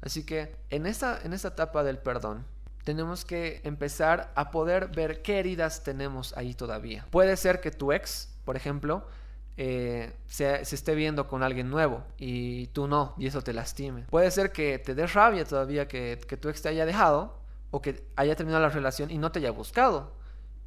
Así 0.00 0.24
que 0.24 0.56
en 0.70 0.86
esta, 0.86 1.20
en 1.22 1.32
esta 1.32 1.48
etapa 1.48 1.84
del 1.84 1.98
perdón, 1.98 2.44
tenemos 2.84 3.24
que 3.24 3.60
empezar 3.64 4.32
a 4.34 4.50
poder 4.50 4.88
ver 4.88 5.22
qué 5.22 5.38
heridas 5.38 5.82
tenemos 5.84 6.36
ahí 6.36 6.54
todavía. 6.54 7.06
Puede 7.10 7.36
ser 7.36 7.60
que 7.60 7.70
tu 7.70 7.92
ex, 7.92 8.32
por 8.44 8.56
ejemplo, 8.56 9.06
eh, 9.56 10.12
se, 10.26 10.64
se, 10.64 10.74
esté 10.74 10.94
viendo 10.94 11.28
con 11.28 11.42
alguien 11.42 11.70
nuevo 11.70 12.04
y 12.18 12.68
tú 12.68 12.86
no, 12.86 13.14
y 13.18 13.26
eso 13.26 13.42
te 13.42 13.52
lastime. 13.52 14.02
Puede 14.10 14.30
ser 14.30 14.52
que 14.52 14.78
te 14.78 14.94
dé 14.94 15.06
rabia 15.06 15.44
todavía 15.44 15.88
que, 15.88 16.20
que 16.28 16.36
tu 16.36 16.48
ex 16.48 16.62
te 16.62 16.68
haya 16.68 16.86
dejado 16.86 17.38
o 17.70 17.82
que 17.82 18.04
haya 18.16 18.36
terminado 18.36 18.62
la 18.62 18.68
relación 18.68 19.10
y 19.10 19.18
no 19.18 19.32
te 19.32 19.40
haya 19.40 19.50
buscado 19.50 20.15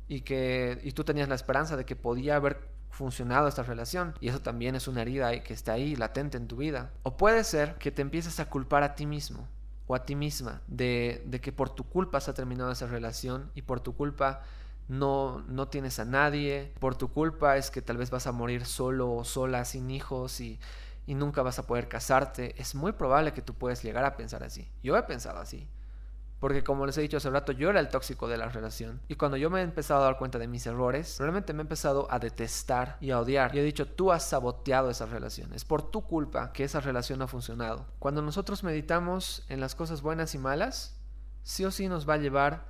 y 0.10 0.22
que 0.22 0.82
y 0.84 0.91
tú 0.91 1.06
tenías 1.06 1.30
la 1.30 1.36
esperanza 1.36 1.78
de 1.78 1.86
que 1.86 1.95
podía 1.95 2.36
haber 2.36 2.67
funcionado 2.89 3.48
esta 3.48 3.63
relación 3.63 4.15
y 4.19 4.28
eso 4.28 4.41
también 4.41 4.76
es 4.76 4.88
una 4.88 5.04
herida 5.04 5.32
que 5.43 5.54
está 5.54 5.74
ahí 5.74 5.95
latente 5.95 6.36
en 6.36 6.48
tu 6.48 6.58
vida. 6.58 6.91
O 7.04 7.15
puede 7.15 7.45
ser 7.45 7.76
que 7.76 7.91
te 7.91 8.02
empieces 8.02 8.41
a 8.41 8.50
culpar 8.50 8.84
a 8.84 8.95
ti 8.95 9.06
mismo 9.06 9.48
o 9.88 9.95
a 9.95 10.04
ti 10.04 10.15
misma 10.15 10.62
de, 10.67 11.24
de 11.26 11.39
que 11.39 11.54
por 11.54 11.69
tu 11.69 11.86
culpa 11.88 12.19
se 12.19 12.32
ha 12.32 12.34
terminado 12.34 12.72
esa 12.72 12.88
relación 12.88 13.52
y 13.56 13.62
por 13.62 13.80
tu 13.80 13.95
culpa 13.95 14.41
no, 14.89 15.43
no 15.48 15.67
tienes 15.67 16.00
a 16.00 16.06
nadie, 16.06 16.74
por 16.80 16.95
tu 16.95 17.13
culpa 17.13 17.58
es 17.58 17.69
que 17.69 17.84
tal 17.84 17.98
vez 17.98 18.10
vas 18.10 18.26
a 18.26 18.32
morir 18.32 18.65
solo 18.65 19.13
o 19.13 19.24
sola, 19.24 19.63
sin 19.63 19.91
hijos 19.91 20.41
y, 20.41 20.60
y 21.06 21.13
nunca 21.13 21.43
vas 21.43 21.60
a 21.60 21.67
poder 21.67 21.88
casarte. 21.88 22.60
Es 22.60 22.74
muy 22.74 22.93
probable 22.93 23.32
que 23.34 23.43
tú 23.43 23.54
puedas 23.54 23.84
llegar 23.84 24.04
a 24.06 24.17
pensar 24.17 24.43
así. 24.43 24.67
Yo 24.82 24.98
he 24.98 25.04
pensado 25.04 25.39
así. 25.39 25.67
Porque 26.39 26.63
como 26.63 26.86
les 26.86 26.97
he 26.97 27.02
dicho 27.02 27.17
hace 27.17 27.30
rato, 27.30 27.52
yo 27.52 27.69
era 27.69 27.80
el 27.80 27.89
tóxico 27.89 28.28
de 28.28 28.38
la 28.38 28.47
relación. 28.47 29.02
Y 29.10 29.15
cuando 29.15 29.36
yo 29.36 29.49
me 29.49 29.60
he 29.60 29.63
empezado 29.63 30.02
a 30.02 30.06
dar 30.06 30.17
cuenta 30.17 30.39
de 30.39 30.47
mis 30.47 30.65
errores, 30.65 31.17
realmente 31.19 31.54
me 31.54 31.60
he 31.60 31.63
empezado 31.63 32.08
a 32.10 32.19
detestar 32.19 32.97
y 33.02 33.12
a 33.12 33.19
odiar. 33.19 33.54
Y 33.54 33.60
he 33.60 33.63
dicho, 33.63 33.88
tú 33.88 34.12
has 34.12 34.23
saboteado 34.23 34.89
esa 34.89 35.06
relación. 35.06 35.54
Es 35.54 35.65
por 35.65 35.91
tu 35.91 36.02
culpa 36.02 36.54
que 36.54 36.63
esa 36.63 36.80
relación 36.80 37.19
no 37.19 37.25
ha 37.25 37.28
funcionado. 37.28 37.86
Cuando 37.99 38.21
nosotros 38.21 38.63
meditamos 38.63 39.43
en 39.49 39.60
las 39.60 39.75
cosas 39.75 40.02
buenas 40.02 40.34
y 40.34 40.38
malas, 40.38 40.97
sí 41.43 41.65
o 41.65 41.71
sí 41.71 41.89
nos 41.89 42.08
va 42.08 42.13
a 42.13 42.17
llevar 42.17 42.65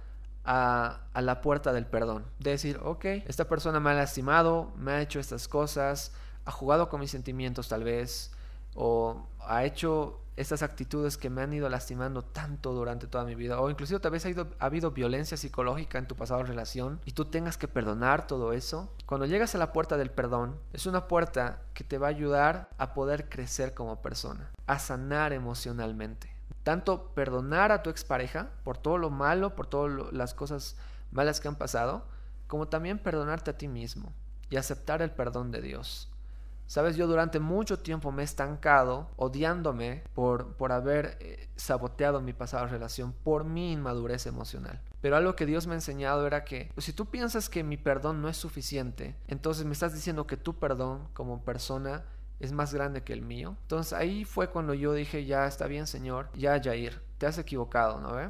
a, 0.45 1.01
a 1.13 1.21
la 1.21 1.41
puerta 1.41 1.71
del 1.71 1.85
perdón. 1.85 2.25
De 2.39 2.51
decir, 2.51 2.79
ok, 2.83 3.05
esta 3.27 3.47
persona 3.47 3.79
me 3.79 3.91
ha 3.91 3.93
lastimado, 3.93 4.71
me 4.77 4.93
ha 4.93 5.01
hecho 5.01 5.19
estas 5.19 5.47
cosas, 5.47 6.11
ha 6.45 6.51
jugado 6.51 6.89
con 6.89 6.99
mis 6.99 7.11
sentimientos 7.11 7.69
tal 7.69 7.83
vez, 7.83 8.31
o 8.73 9.27
ha 9.41 9.63
hecho 9.65 10.21
estas 10.39 10.63
actitudes 10.63 11.17
que 11.17 11.29
me 11.29 11.41
han 11.41 11.51
ido 11.51 11.67
lastimando 11.67 12.23
tanto 12.23 12.71
durante 12.71 13.07
toda 13.07 13.25
mi 13.25 13.35
vida, 13.35 13.59
o 13.59 13.69
inclusive 13.69 13.99
tal 13.99 14.11
vez 14.11 14.25
ha, 14.25 14.29
ha 14.29 14.65
habido 14.65 14.91
violencia 14.91 15.35
psicológica 15.35 15.97
en 15.97 16.07
tu 16.07 16.15
pasada 16.15 16.43
relación 16.43 17.01
y 17.03 17.11
tú 17.11 17.25
tengas 17.25 17.57
que 17.57 17.67
perdonar 17.67 18.25
todo 18.25 18.53
eso, 18.53 18.89
cuando 19.05 19.25
llegas 19.25 19.53
a 19.53 19.57
la 19.57 19.73
puerta 19.73 19.97
del 19.97 20.11
perdón, 20.11 20.57
es 20.71 20.85
una 20.85 21.09
puerta 21.09 21.61
que 21.73 21.83
te 21.83 21.97
va 21.97 22.07
a 22.07 22.11
ayudar 22.11 22.69
a 22.77 22.93
poder 22.93 23.27
crecer 23.27 23.73
como 23.73 24.01
persona, 24.01 24.49
a 24.65 24.79
sanar 24.79 25.33
emocionalmente. 25.33 26.33
Tanto 26.63 27.13
perdonar 27.13 27.73
a 27.73 27.83
tu 27.83 27.89
expareja 27.89 28.49
por 28.63 28.77
todo 28.77 28.97
lo 28.97 29.09
malo, 29.09 29.55
por 29.55 29.67
todas 29.67 30.13
las 30.13 30.33
cosas 30.33 30.77
malas 31.11 31.41
que 31.41 31.49
han 31.49 31.55
pasado, 31.55 32.05
como 32.47 32.69
también 32.69 32.97
perdonarte 32.97 33.51
a 33.51 33.57
ti 33.57 33.67
mismo 33.67 34.13
y 34.49 34.55
aceptar 34.55 35.01
el 35.01 35.11
perdón 35.11 35.51
de 35.51 35.61
Dios. 35.61 36.09
Sabes, 36.69 36.95
yo 36.95 37.07
durante 37.07 37.39
mucho 37.39 37.79
tiempo 37.79 38.11
me 38.11 38.21
he 38.21 38.25
estancado 38.25 39.09
odiándome 39.15 40.03
por, 40.13 40.53
por 40.53 40.71
haber 40.71 41.17
eh, 41.19 41.49
saboteado 41.55 42.21
mi 42.21 42.31
pasada 42.31 42.67
relación, 42.67 43.11
por 43.11 43.43
mi 43.43 43.71
inmadurez 43.71 44.27
emocional. 44.27 44.79
Pero 45.01 45.15
algo 45.15 45.35
que 45.35 45.47
Dios 45.47 45.65
me 45.65 45.73
ha 45.73 45.77
enseñado 45.77 46.27
era 46.27 46.43
que 46.43 46.69
pues, 46.75 46.85
si 46.85 46.93
tú 46.93 47.07
piensas 47.07 47.49
que 47.49 47.63
mi 47.63 47.77
perdón 47.77 48.21
no 48.21 48.29
es 48.29 48.37
suficiente, 48.37 49.15
entonces 49.27 49.65
me 49.65 49.73
estás 49.73 49.95
diciendo 49.95 50.27
que 50.27 50.37
tu 50.37 50.59
perdón 50.59 51.07
como 51.13 51.43
persona 51.43 52.05
es 52.39 52.51
más 52.51 52.71
grande 52.71 53.01
que 53.01 53.13
el 53.13 53.23
mío. 53.23 53.57
Entonces 53.63 53.93
ahí 53.93 54.23
fue 54.23 54.51
cuando 54.51 54.75
yo 54.75 54.93
dije, 54.93 55.25
ya 55.25 55.47
está 55.47 55.65
bien 55.65 55.87
Señor, 55.87 56.29
ya 56.35 56.61
Jair, 56.61 57.01
te 57.17 57.25
has 57.25 57.39
equivocado, 57.39 57.99
¿no 57.99 58.13
ve? 58.13 58.29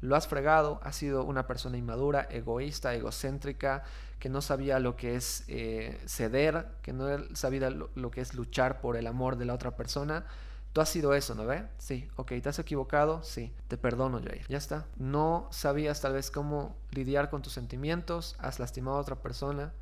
Lo 0.00 0.16
has 0.16 0.26
fregado, 0.26 0.80
has 0.82 0.96
sido 0.96 1.24
una 1.24 1.46
persona 1.46 1.76
inmadura, 1.76 2.26
egoísta, 2.30 2.94
egocéntrica, 2.94 3.84
que 4.18 4.28
no 4.28 4.40
sabía 4.40 4.78
lo 4.78 4.96
que 4.96 5.16
es 5.16 5.44
eh, 5.48 6.00
ceder, 6.06 6.66
que 6.82 6.92
no 6.92 7.06
sabía 7.34 7.70
lo, 7.70 8.10
que 8.10 8.20
es 8.20 8.34
luchar 8.34 8.80
por 8.80 8.96
el 8.96 9.06
amor 9.06 9.36
de 9.36 9.44
la 9.44 9.54
otra 9.54 9.76
persona. 9.76 10.24
Tú 10.72 10.80
has 10.80 10.88
sido 10.88 11.14
eso, 11.14 11.34
¿no 11.34 11.46
ve? 11.46 11.64
Sí, 11.78 12.08
ok, 12.16 12.32
¿te 12.42 12.48
has 12.48 12.58
equivocado? 12.58 13.22
Sí, 13.24 13.52
te 13.68 13.76
perdono, 13.76 14.20
Jair. 14.22 14.46
Ya 14.48 14.58
está. 14.58 14.86
No 14.96 15.48
sabías 15.50 16.00
tal 16.00 16.12
vez 16.12 16.30
cómo 16.30 16.76
lidiar 16.92 17.28
con 17.28 17.42
tus 17.42 17.52
sentimientos, 17.52 18.36
has 18.38 18.60
lastimado 18.60 18.98
a 18.98 19.00
otra 19.00 19.16
persona 19.16 19.72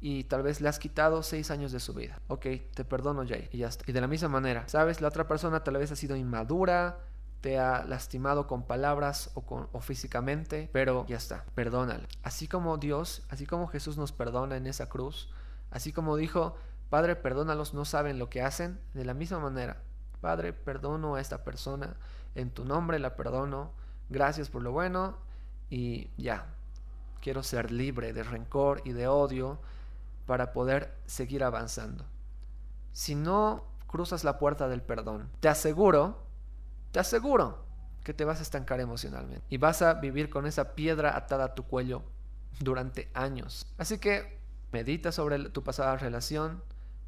y 0.00 0.24
tal 0.24 0.42
vez 0.42 0.60
le 0.60 0.68
has 0.68 0.78
quitado 0.78 1.22
seis 1.22 1.50
años 1.50 1.72
de 1.72 1.80
su 1.80 1.92
vida. 1.92 2.20
Ok, 2.28 2.46
te 2.74 2.84
perdono, 2.84 3.26
Jair. 3.26 3.48
Y 3.52 3.58
ya 3.58 3.68
está. 3.68 3.84
Y 3.86 3.92
de 3.92 4.00
la 4.00 4.06
misma 4.06 4.28
manera, 4.28 4.68
¿sabes? 4.68 5.00
La 5.00 5.08
otra 5.08 5.26
persona 5.26 5.64
tal 5.64 5.76
vez 5.76 5.90
ha 5.92 5.96
sido 5.96 6.16
inmadura, 6.16 6.98
te 7.42 7.58
ha 7.58 7.84
lastimado 7.84 8.46
con 8.46 8.62
palabras 8.62 9.32
o, 9.34 9.42
con, 9.42 9.68
físicamente, 9.82 10.70
pero 10.72 11.04
ya 11.06 11.16
está, 11.16 11.44
perdónale. 11.56 12.06
Así 12.22 12.46
como 12.46 12.78
Dios, 12.78 13.22
así 13.28 13.46
como 13.46 13.66
Jesús 13.66 13.98
nos 13.98 14.12
perdona 14.12 14.56
en 14.56 14.68
esa 14.68 14.88
cruz, 14.88 15.28
así 15.72 15.92
como 15.92 16.16
dijo, 16.16 16.54
Padre, 16.88 17.16
perdónalos, 17.16 17.74
no 17.74 17.84
saben 17.84 18.20
lo 18.20 18.30
que 18.30 18.42
hacen, 18.42 18.80
de 18.94 19.04
la 19.04 19.12
misma 19.12 19.40
manera, 19.40 19.82
Padre, 20.20 20.52
perdono 20.52 21.16
a 21.16 21.20
esta 21.20 21.42
persona, 21.42 21.96
en 22.36 22.50
tu 22.50 22.64
nombre 22.64 23.00
la 23.00 23.16
perdono, 23.16 23.72
gracias 24.08 24.48
por 24.48 24.62
lo 24.62 24.70
bueno 24.70 25.16
y 25.68 26.10
ya, 26.16 26.46
quiero 27.20 27.42
ser 27.42 27.72
libre 27.72 28.12
de 28.12 28.22
rencor 28.22 28.82
y 28.84 28.92
de 28.92 29.08
odio 29.08 29.58
para 30.26 30.52
poder 30.52 30.94
seguir 31.06 31.42
avanzando. 31.42 32.04
Si 32.92 33.16
no 33.16 33.64
cruzas 33.88 34.22
la 34.22 34.38
puerta 34.38 34.68
del 34.68 34.80
perdón, 34.80 35.28
te 35.40 35.48
aseguro 35.48 36.22
te 36.92 37.00
aseguro 37.00 37.64
que 38.04 38.14
te 38.14 38.24
vas 38.24 38.38
a 38.38 38.42
estancar 38.42 38.80
emocionalmente 38.80 39.44
y 39.48 39.56
vas 39.56 39.82
a 39.82 39.94
vivir 39.94 40.28
con 40.28 40.46
esa 40.46 40.74
piedra 40.74 41.16
atada 41.16 41.44
a 41.44 41.54
tu 41.54 41.64
cuello 41.64 42.02
durante 42.60 43.10
años. 43.14 43.66
Así 43.78 43.98
que 43.98 44.38
medita 44.72 45.10
sobre 45.10 45.38
tu 45.50 45.62
pasada 45.64 45.96
relación, 45.96 46.62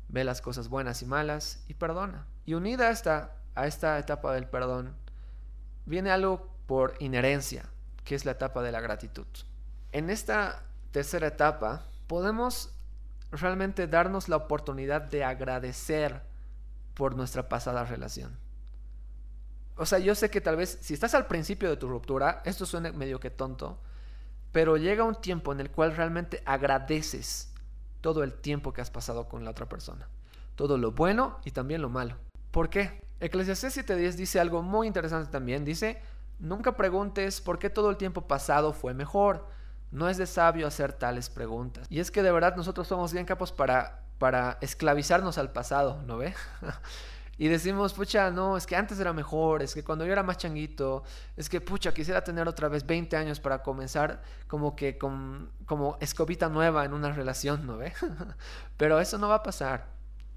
ve 0.09 0.25
las 0.25 0.40
cosas 0.40 0.68
buenas 0.68 1.03
y 1.03 1.07
malas 1.07 1.64
y 1.68 1.75
perdona. 1.75 2.27
Y 2.47 2.55
unida 2.55 2.88
a 2.88 2.90
esta, 2.90 3.37
a 3.55 3.66
esta 3.66 3.99
etapa 3.99 4.33
del 4.33 4.47
perdón, 4.47 4.94
viene 5.85 6.11
algo 6.11 6.49
por 6.66 6.94
inherencia, 7.01 7.66
que 8.05 8.14
es 8.14 8.25
la 8.25 8.33
etapa 8.33 8.62
de 8.62 8.73
la 8.73 8.81
gratitud. 8.81 9.27
En 9.92 10.11
esta 10.11 10.62
tercera 10.92 11.27
etapa 11.27 11.85
podemos 12.07 12.73
realmente 13.31 13.87
darnos 13.87 14.29
la 14.29 14.37
oportunidad 14.37 15.03
de 15.03 15.25
agradecer 15.25 16.23
por 16.94 17.16
nuestra 17.16 17.49
pasada 17.49 17.85
relación 17.85 18.44
o 19.77 19.87
sea, 19.87 19.99
yo 19.99 20.15
sé 20.15 20.31
que 20.31 20.41
tal 20.41 20.57
vez 20.57 20.79
si 20.81 20.95
estás 20.95 21.15
al 21.15 21.27
principio 21.27 21.69
de 21.69 21.77
tu 21.77 21.89
ruptura, 21.89 22.43
esto 22.45 22.65
suena 22.67 22.93
medio 22.93 23.19
que 23.19 23.31
tonto, 23.31 23.81
pero 24.53 24.77
llega 24.77 25.03
un 25.03 25.21
tiempo 25.21 25.53
en 25.53 25.61
el 25.61 25.71
cual 25.71 25.97
realmente 25.97 26.43
agradeces 26.47 27.53
todo 28.01 28.23
el 28.23 28.33
tiempo 28.33 28.73
que 28.73 28.83
has 28.83 28.91
pasado 28.91 29.29
con 29.29 29.45
la 29.45 29.51
otra 29.51 29.69
persona. 29.69 30.09
Todo 30.55 30.79
lo 30.79 30.93
bueno 30.93 31.41
y 31.45 31.51
también 31.51 31.83
lo 31.83 31.89
malo. 31.89 32.17
¿Por 32.53 32.71
qué? 32.71 33.03
Eclesiastes 33.19 33.77
7.10 33.77 34.13
dice 34.13 34.39
algo 34.39 34.63
muy 34.63 34.87
interesante 34.87 35.33
también. 35.33 35.65
Dice, 35.65 36.01
nunca 36.39 36.77
preguntes 36.77 37.41
por 37.41 37.59
qué 37.59 37.71
todo 37.71 37.91
el 37.91 37.97
tiempo 37.97 38.29
pasado 38.29 38.73
fue 38.73 38.95
mejor. 38.95 39.49
No 39.91 40.09
es 40.09 40.19
de 40.19 40.27
sabio 40.27 40.67
hacer 40.67 40.93
tales 40.93 41.31
preguntas. 41.31 41.87
Y 41.91 41.99
es 41.99 42.11
que 42.11 42.23
de 42.23 42.31
verdad 42.31 42.55
nosotros 42.57 42.87
somos 42.87 43.13
bien 43.13 43.27
capos 43.27 43.51
para, 43.51 44.05
para 44.19 44.59
esclavizarnos 44.61 45.39
al 45.39 45.51
pasado, 45.51 46.03
¿no 46.07 46.19
ve? 46.19 46.35
Y 47.37 47.49
decimos, 47.49 47.92
pucha, 47.92 48.31
no, 48.31 48.57
es 48.57 48.66
que 48.66 48.77
antes 48.77 48.99
era 49.01 49.12
mejor, 49.12 49.62
es 49.62 49.75
que 49.75 49.83
cuando 49.83 50.07
yo 50.07 50.12
era 50.12 50.23
más 50.23 50.38
changuito, 50.38 51.03
es 51.37 51.49
que, 51.49 51.61
pucha, 51.61 51.92
quisiera 51.92 52.23
tener 52.23 52.47
otra 52.47 52.68
vez 52.68 52.87
20 52.87 53.16
años 53.16 53.40
para 53.40 53.62
comenzar 53.62 54.23
como 54.47 54.77
que 54.77 54.99
con, 54.99 55.51
como 55.66 55.97
escobita 56.01 56.49
nueva 56.49 56.85
en 56.85 56.92
una 56.92 57.12
relación, 57.12 57.66
¿no 57.66 57.77
ve? 57.77 57.92
Pero 58.77 59.01
eso 59.01 59.18
no 59.18 59.29
va 59.29 59.37
a 59.37 59.42
pasar, 59.42 59.87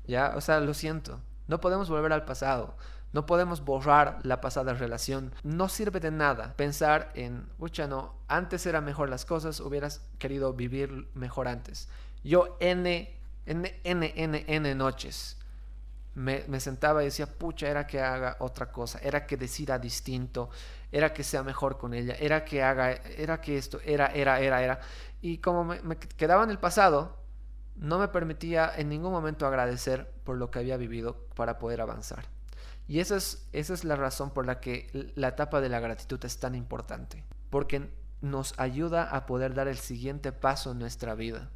¿ya? 0.05 0.33
O 0.35 0.41
sea, 0.41 0.59
lo 0.59 0.73
siento, 0.73 1.19
no 1.47 1.59
podemos 1.59 1.89
volver 1.89 2.13
al 2.13 2.25
pasado. 2.25 2.75
No 3.13 3.25
podemos 3.25 3.63
borrar 3.63 4.19
la 4.23 4.41
pasada 4.41 4.73
relación. 4.73 5.33
No 5.41 5.69
sirve 5.69 6.01
de 6.01 6.11
nada 6.11 6.53
pensar 6.57 7.09
en, 7.15 7.47
pucha, 7.57 7.87
no, 7.87 8.13
antes 8.27 8.65
era 8.65 8.81
mejor 8.81 9.09
las 9.09 9.23
cosas, 9.23 9.61
hubieras 9.61 10.05
querido 10.19 10.53
vivir 10.53 11.09
mejor 11.13 11.47
antes. 11.47 11.87
Yo 12.23 12.57
N, 12.59 13.17
N, 13.45 13.79
N, 13.85 14.13
N, 14.15 14.45
N 14.45 14.75
noches 14.75 15.36
me, 16.17 16.59
sentaba 16.59 17.03
y 17.03 17.05
decía, 17.05 17.27
pucha, 17.27 17.69
era 17.69 17.85
que 17.85 18.01
haga 18.01 18.37
otra 18.39 18.71
cosa, 18.71 18.97
era 19.03 19.27
que 19.27 19.37
decida 19.37 19.77
distinto, 19.77 20.49
era 20.91 21.13
que 21.13 21.23
sea 21.23 21.43
mejor 21.43 21.77
con 21.77 21.93
ella, 21.93 22.15
era 22.19 22.43
que 22.43 22.63
haga, 22.63 22.91
era 22.91 23.39
que 23.39 23.55
esto, 23.55 23.79
era, 23.85 24.07
era, 24.07 24.39
era, 24.39 24.63
era. 24.63 24.79
Y 25.21 25.37
como 25.37 25.63
me, 25.63 25.97
quedaba 25.97 26.43
en 26.43 26.49
el 26.49 26.57
pasado, 26.57 27.17
no 27.75 27.99
me 27.99 28.07
permitía 28.07 28.71
en 28.75 28.89
ningún 28.89 29.11
momento 29.11 29.45
agradecer 29.45 30.11
por 30.23 30.37
lo 30.37 30.49
que 30.49 30.57
había 30.57 30.75
vivido 30.77 31.27
para 31.35 31.59
poder 31.59 31.81
avanzar. 31.81 32.25
Y 32.87 32.99
esa 32.99 33.17
es, 33.17 33.47
esa 33.53 33.75
es 33.75 33.83
la 33.83 33.95
razón 33.95 34.31
por 34.31 34.47
la 34.47 34.59
que 34.59 35.11
la 35.15 35.27
etapa 35.27 35.61
de 35.61 35.69
la 35.69 35.79
gratitud 35.79 36.19
es 36.25 36.39
tan 36.39 36.55
importante, 36.55 37.23
porque 37.51 37.91
nos 38.21 38.55
ayuda 38.57 39.03
a 39.03 39.27
poder 39.27 39.53
dar 39.53 39.67
el 39.67 39.77
siguiente 39.77 40.31
paso 40.31 40.71
en 40.71 40.79
nuestra 40.79 41.13
vida. 41.13 41.51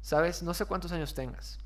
¿Sabes? 0.00 0.42
No 0.42 0.54
sé 0.54 0.64
cuántos 0.64 0.92
años 0.92 1.12
tengas. 1.12 1.58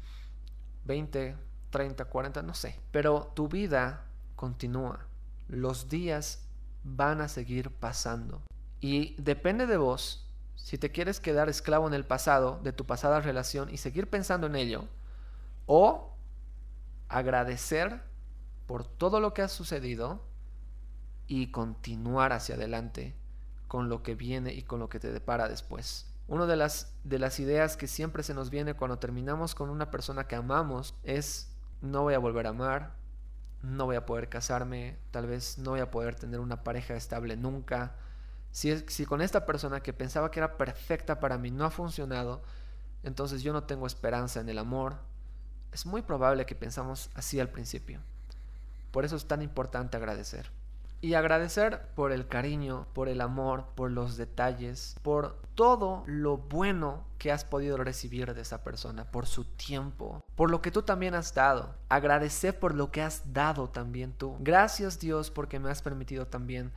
20, 0.84 1.36
30, 1.72 2.04
40, 2.04 2.42
no 2.42 2.54
sé. 2.54 2.78
Pero 2.92 3.32
tu 3.34 3.48
vida 3.48 4.04
continúa. 4.36 5.06
Los 5.48 5.88
días 5.88 6.44
van 6.84 7.20
a 7.20 7.28
seguir 7.28 7.70
pasando. 7.70 8.42
Y 8.80 9.20
depende 9.20 9.66
de 9.66 9.76
vos 9.76 10.28
si 10.54 10.78
te 10.78 10.92
quieres 10.92 11.18
quedar 11.18 11.48
esclavo 11.48 11.88
en 11.88 11.94
el 11.94 12.04
pasado, 12.04 12.60
de 12.62 12.72
tu 12.72 12.86
pasada 12.86 13.20
relación 13.20 13.68
y 13.68 13.78
seguir 13.78 14.08
pensando 14.08 14.46
en 14.46 14.54
ello, 14.54 14.84
o 15.66 16.14
agradecer 17.08 18.00
por 18.66 18.86
todo 18.86 19.18
lo 19.18 19.34
que 19.34 19.42
ha 19.42 19.48
sucedido 19.48 20.22
y 21.26 21.50
continuar 21.50 22.32
hacia 22.32 22.54
adelante 22.54 23.16
con 23.66 23.88
lo 23.88 24.02
que 24.02 24.14
viene 24.14 24.52
y 24.52 24.62
con 24.62 24.78
lo 24.78 24.88
que 24.88 25.00
te 25.00 25.12
depara 25.12 25.48
después. 25.48 26.06
Una 26.28 26.46
de 26.46 26.56
las, 26.56 26.94
de 27.04 27.18
las 27.18 27.40
ideas 27.40 27.76
que 27.76 27.88
siempre 27.88 28.22
se 28.22 28.34
nos 28.34 28.50
viene 28.50 28.74
cuando 28.74 28.98
terminamos 28.98 29.54
con 29.54 29.68
una 29.68 29.90
persona 29.90 30.26
que 30.26 30.36
amamos 30.36 30.94
es 31.02 31.51
no 31.82 32.02
voy 32.02 32.14
a 32.14 32.18
volver 32.18 32.46
a 32.46 32.50
amar, 32.50 32.94
no 33.62 33.84
voy 33.84 33.96
a 33.96 34.06
poder 34.06 34.28
casarme, 34.28 34.96
tal 35.10 35.26
vez 35.26 35.58
no 35.58 35.72
voy 35.72 35.80
a 35.80 35.90
poder 35.90 36.14
tener 36.14 36.40
una 36.40 36.64
pareja 36.64 36.94
estable 36.94 37.36
nunca. 37.36 37.94
Si, 38.50 38.76
si 38.88 39.04
con 39.04 39.20
esta 39.20 39.44
persona 39.44 39.82
que 39.82 39.92
pensaba 39.92 40.30
que 40.30 40.40
era 40.40 40.56
perfecta 40.56 41.20
para 41.20 41.38
mí 41.38 41.50
no 41.50 41.64
ha 41.64 41.70
funcionado, 41.70 42.42
entonces 43.02 43.42
yo 43.42 43.52
no 43.52 43.64
tengo 43.64 43.86
esperanza 43.86 44.40
en 44.40 44.48
el 44.48 44.58
amor. 44.58 44.96
Es 45.72 45.86
muy 45.86 46.02
probable 46.02 46.46
que 46.46 46.54
pensamos 46.54 47.10
así 47.14 47.40
al 47.40 47.48
principio. 47.48 48.00
Por 48.90 49.04
eso 49.04 49.16
es 49.16 49.26
tan 49.26 49.42
importante 49.42 49.96
agradecer. 49.96 50.50
Y 51.02 51.14
agradecer 51.14 51.82
por 51.96 52.12
el 52.12 52.28
cariño, 52.28 52.86
por 52.92 53.08
el 53.08 53.20
amor, 53.20 53.64
por 53.74 53.90
los 53.90 54.16
detalles, 54.16 54.94
por 55.02 55.36
todo 55.56 56.04
lo 56.06 56.36
bueno 56.36 57.04
que 57.18 57.32
has 57.32 57.44
podido 57.44 57.76
recibir 57.76 58.32
de 58.32 58.40
esa 58.40 58.62
persona, 58.62 59.10
por 59.10 59.26
su 59.26 59.44
tiempo, 59.44 60.22
por 60.36 60.48
lo 60.48 60.62
que 60.62 60.70
tú 60.70 60.82
también 60.82 61.16
has 61.16 61.34
dado. 61.34 61.74
Agradecer 61.88 62.56
por 62.56 62.76
lo 62.76 62.92
que 62.92 63.02
has 63.02 63.32
dado 63.32 63.68
también 63.68 64.12
tú. 64.12 64.36
Gracias 64.38 65.00
Dios 65.00 65.32
porque 65.32 65.58
me 65.58 65.70
has 65.70 65.82
permitido 65.82 66.28
también 66.28 66.72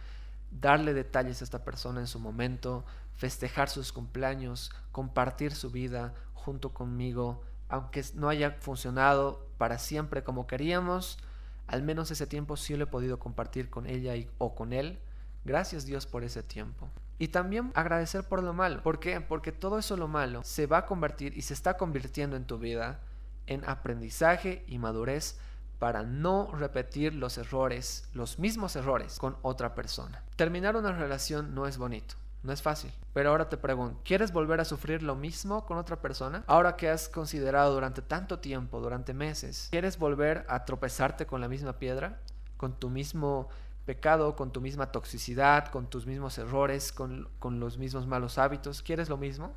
darle 0.49 0.95
detalles 0.95 1.41
a 1.41 1.43
esta 1.43 1.63
persona 1.63 1.99
en 1.99 2.07
su 2.07 2.19
momento, 2.19 2.83
festejar 3.15 3.69
sus 3.69 3.93
cumpleaños, 3.93 4.71
compartir 4.91 5.53
su 5.53 5.69
vida 5.69 6.15
junto 6.33 6.73
conmigo, 6.73 7.43
aunque 7.69 8.03
no 8.15 8.29
haya 8.29 8.57
funcionado 8.59 9.45
para 9.59 9.77
siempre 9.77 10.23
como 10.23 10.47
queríamos 10.47 11.19
al 11.67 11.83
menos 11.83 12.11
ese 12.11 12.27
tiempo 12.27 12.57
sí 12.57 12.75
lo 12.75 12.83
he 12.83 12.87
podido 12.87 13.19
compartir 13.19 13.69
con 13.69 13.87
ella 13.87 14.15
y, 14.15 14.29
o 14.37 14.55
con 14.55 14.73
él. 14.73 14.99
Gracias 15.43 15.85
Dios 15.85 16.05
por 16.05 16.23
ese 16.23 16.43
tiempo. 16.43 16.89
Y 17.17 17.29
también 17.29 17.71
agradecer 17.75 18.23
por 18.23 18.43
lo 18.43 18.53
malo. 18.53 18.83
¿Por 18.83 18.99
qué? 18.99 19.21
Porque 19.21 19.51
todo 19.51 19.79
eso 19.79 19.95
lo 19.95 20.07
malo 20.07 20.43
se 20.43 20.67
va 20.67 20.79
a 20.79 20.85
convertir 20.85 21.37
y 21.37 21.43
se 21.43 21.53
está 21.53 21.77
convirtiendo 21.77 22.35
en 22.35 22.45
tu 22.45 22.57
vida 22.57 22.99
en 23.47 23.63
aprendizaje 23.67 24.63
y 24.67 24.79
madurez 24.79 25.37
para 25.79 26.03
no 26.03 26.51
repetir 26.53 27.13
los 27.13 27.37
errores, 27.37 28.09
los 28.13 28.39
mismos 28.39 28.75
errores 28.75 29.19
con 29.19 29.37
otra 29.41 29.75
persona. 29.75 30.23
Terminar 30.35 30.75
una 30.75 30.91
relación 30.91 31.53
no 31.53 31.67
es 31.67 31.77
bonito. 31.77 32.15
No 32.45 32.53
es 32.53 32.61
fácil. 32.61 32.91
Pero 33.11 33.31
ahora 33.31 33.49
te 33.49 33.57
pregunto, 33.57 33.99
¿quieres 34.05 34.31
volver 34.31 34.61
a 34.61 34.65
sufrir 34.65 35.01
lo 35.01 35.15
mismo 35.15 35.65
con 35.65 35.79
otra 35.79 35.99
persona? 35.99 36.43
Ahora 36.45 36.75
que 36.75 36.89
has 36.89 37.09
considerado 37.09 37.73
durante 37.73 38.03
tanto 38.03 38.37
tiempo, 38.37 38.79
durante 38.79 39.15
meses, 39.15 39.67
¿quieres 39.71 39.97
volver 39.97 40.45
a 40.47 40.63
tropezarte 40.63 41.25
con 41.25 41.41
la 41.41 41.47
misma 41.47 41.79
piedra? 41.79 42.19
¿Con 42.57 42.79
tu 42.79 42.91
mismo 42.91 43.49
pecado, 43.85 44.35
con 44.35 44.51
tu 44.51 44.61
misma 44.61 44.91
toxicidad, 44.91 45.69
con 45.69 45.89
tus 45.89 46.05
mismos 46.05 46.37
errores, 46.37 46.91
con, 46.91 47.27
con 47.39 47.59
los 47.59 47.79
mismos 47.79 48.05
malos 48.05 48.37
hábitos? 48.37 48.83
¿Quieres 48.83 49.09
lo 49.09 49.17
mismo? 49.17 49.51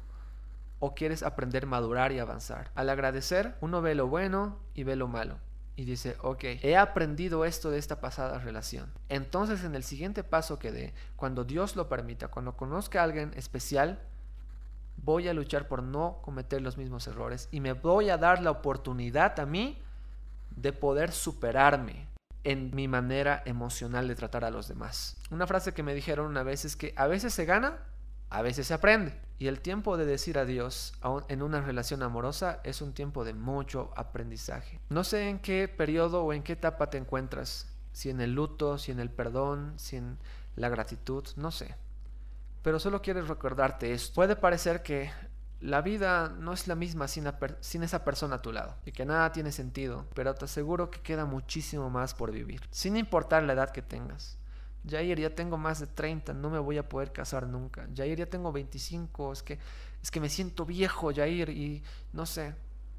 ¿O 0.79 0.95
quieres 0.95 1.23
aprender 1.23 1.65
a 1.65 1.67
madurar 1.67 2.13
y 2.13 2.21
avanzar? 2.21 2.71
Al 2.75 2.89
agradecer, 2.89 3.57
uno 3.61 3.83
ve 3.83 3.95
lo 3.95 4.07
bueno 4.07 4.57
y 4.73 4.85
ve 4.85 4.97
lo 4.97 5.09
malo. 5.09 5.37
Y 5.79 5.85
dice, 5.85 6.17
ok, 6.23 6.43
he 6.63 6.77
aprendido 6.77 7.45
esto 7.45 7.71
de 7.71 7.79
esta 7.79 8.01
pasada 8.01 8.41
relación. 8.41 8.93
Entonces 9.09 9.63
en 9.63 9.77
el 9.77 9.85
siguiente 9.85 10.25
paso 10.25 10.59
que 10.59 10.73
dé, 10.73 10.93
cuando 11.15 11.45
Dios 11.45 11.77
lo 11.77 11.89
permita, 11.89 12.27
cuando 12.27 12.57
conozca 12.57 13.01
a 13.01 13.05
alguien 13.05 13.33
especial, 13.37 14.01
voy 14.97 15.29
a 15.29 15.35
luchar 15.35 15.69
por 15.69 15.85
no 15.85 16.19
cometer 16.21 16.63
los 16.63 16.79
mismos 16.79 17.07
errores 17.07 17.49
y 17.53 17.61
me 17.61 17.75
voy 17.75 18.11
a 18.11 18.19
dar 18.19 18.43
la 18.43 18.51
oportunidad 18.51 19.39
a 19.39 19.47
mí 19.47 19.81
de 20.51 20.73
poder 20.73 21.13
superarme 21.13 22.09
en 22.43 22.75
mi 22.75 22.89
manera 22.89 23.45
emocional 23.47 24.09
de 24.09 24.17
tratar 24.17 24.45
a 24.45 24.51
los 24.51 24.67
demás. 24.67 25.17
Una 25.31 25.47
frase 25.47 25.75
que 25.75 25.85
me 25.85 25.95
dijeron 25.95 26.27
una 26.27 26.43
vez 26.43 26.65
es 26.65 26.75
que 26.75 26.93
a 26.97 27.07
veces 27.07 27.33
se 27.33 27.45
gana, 27.45 27.79
a 28.31 28.43
veces 28.43 28.67
se 28.67 28.75
aprende. 28.75 29.28
Y 29.39 29.47
el 29.47 29.61
tiempo 29.61 29.97
de 29.97 30.05
decir 30.05 30.39
adiós 30.39 30.95
en 31.29 31.43
una 31.43 31.61
relación 31.61 32.03
amorosa 32.03 32.61
es 32.65 32.83
un 32.83 32.93
tiempo 32.93 33.25
de 33.25 33.35
mucho 33.35 33.93
aprendizaje. 33.97 34.81
No 34.89 35.05
sé 35.05 35.29
en 35.29 35.39
qué 35.39 35.69
periodo 35.69 36.25
o 36.25 36.33
en 36.33 36.43
qué 36.43 36.55
etapa 36.55 36.91
te 36.91 36.99
encuentras, 36.99 37.69
si 37.93 38.11
en 38.11 38.21
el 38.21 38.35
luto, 38.35 38.79
si 38.79 38.91
en 38.91 38.99
el 38.99 39.11
perdón, 39.11 39.75
si 39.77 39.97
en 39.97 40.19
la 40.57 40.69
gratitud, 40.69 41.25
no 41.37 41.53
sé. 41.53 41.77
Pero 42.63 42.81
solo 42.81 43.01
quiero 43.01 43.25
recordarte 43.25 43.93
esto. 43.93 44.15
Puede 44.15 44.35
parecer 44.35 44.83
que 44.83 45.11
la 45.61 45.83
vida 45.83 46.29
no 46.29 46.53
es 46.53 46.67
la 46.69 46.75
misma 46.75 47.09
sin, 47.09 47.31
sin, 47.61 47.83
esa 47.83 48.05
persona 48.05 48.37
a 48.37 48.43
tu 48.43 48.53
lado 48.53 48.77
y 48.85 48.93
que 48.93 49.05
nada 49.05 49.33
tiene 49.33 49.53
sentido, 49.53 50.07
pero 50.15 50.35
te 50.35 50.45
aseguro 50.45 50.91
que 50.91 51.01
queda 51.01 51.25
muchísimo 51.25 51.91
más 51.91 52.15
por 52.15 52.31
vivir, 52.31 52.61
sin 52.71 52.97
importar 52.97 53.43
la 53.43 53.55
edad 53.55 53.71
que 53.71 53.83
tengas. 53.83 54.39
Jair, 54.89 55.21
ya 55.21 55.35
tengo 55.35 55.57
más 55.57 55.81
de 55.81 55.87
30, 55.87 56.35
no 56.35 56.51
me 56.51 56.59
voy 56.59 56.79
a 56.79 56.89
poder 56.89 57.13
casar 57.13 57.47
nunca. 57.47 57.89
Jair, 57.95 58.19
ya 58.19 58.27
tengo 58.27 58.53
25, 58.53 59.33
es 59.33 59.43
que, 59.43 59.59
es 60.03 60.11
que 60.11 60.21
me 60.21 60.29
siento 60.29 60.65
viejo, 60.65 61.13
Jair, 61.15 61.51
y 61.51 61.83
no 62.13 62.27
sé. 62.27 62.55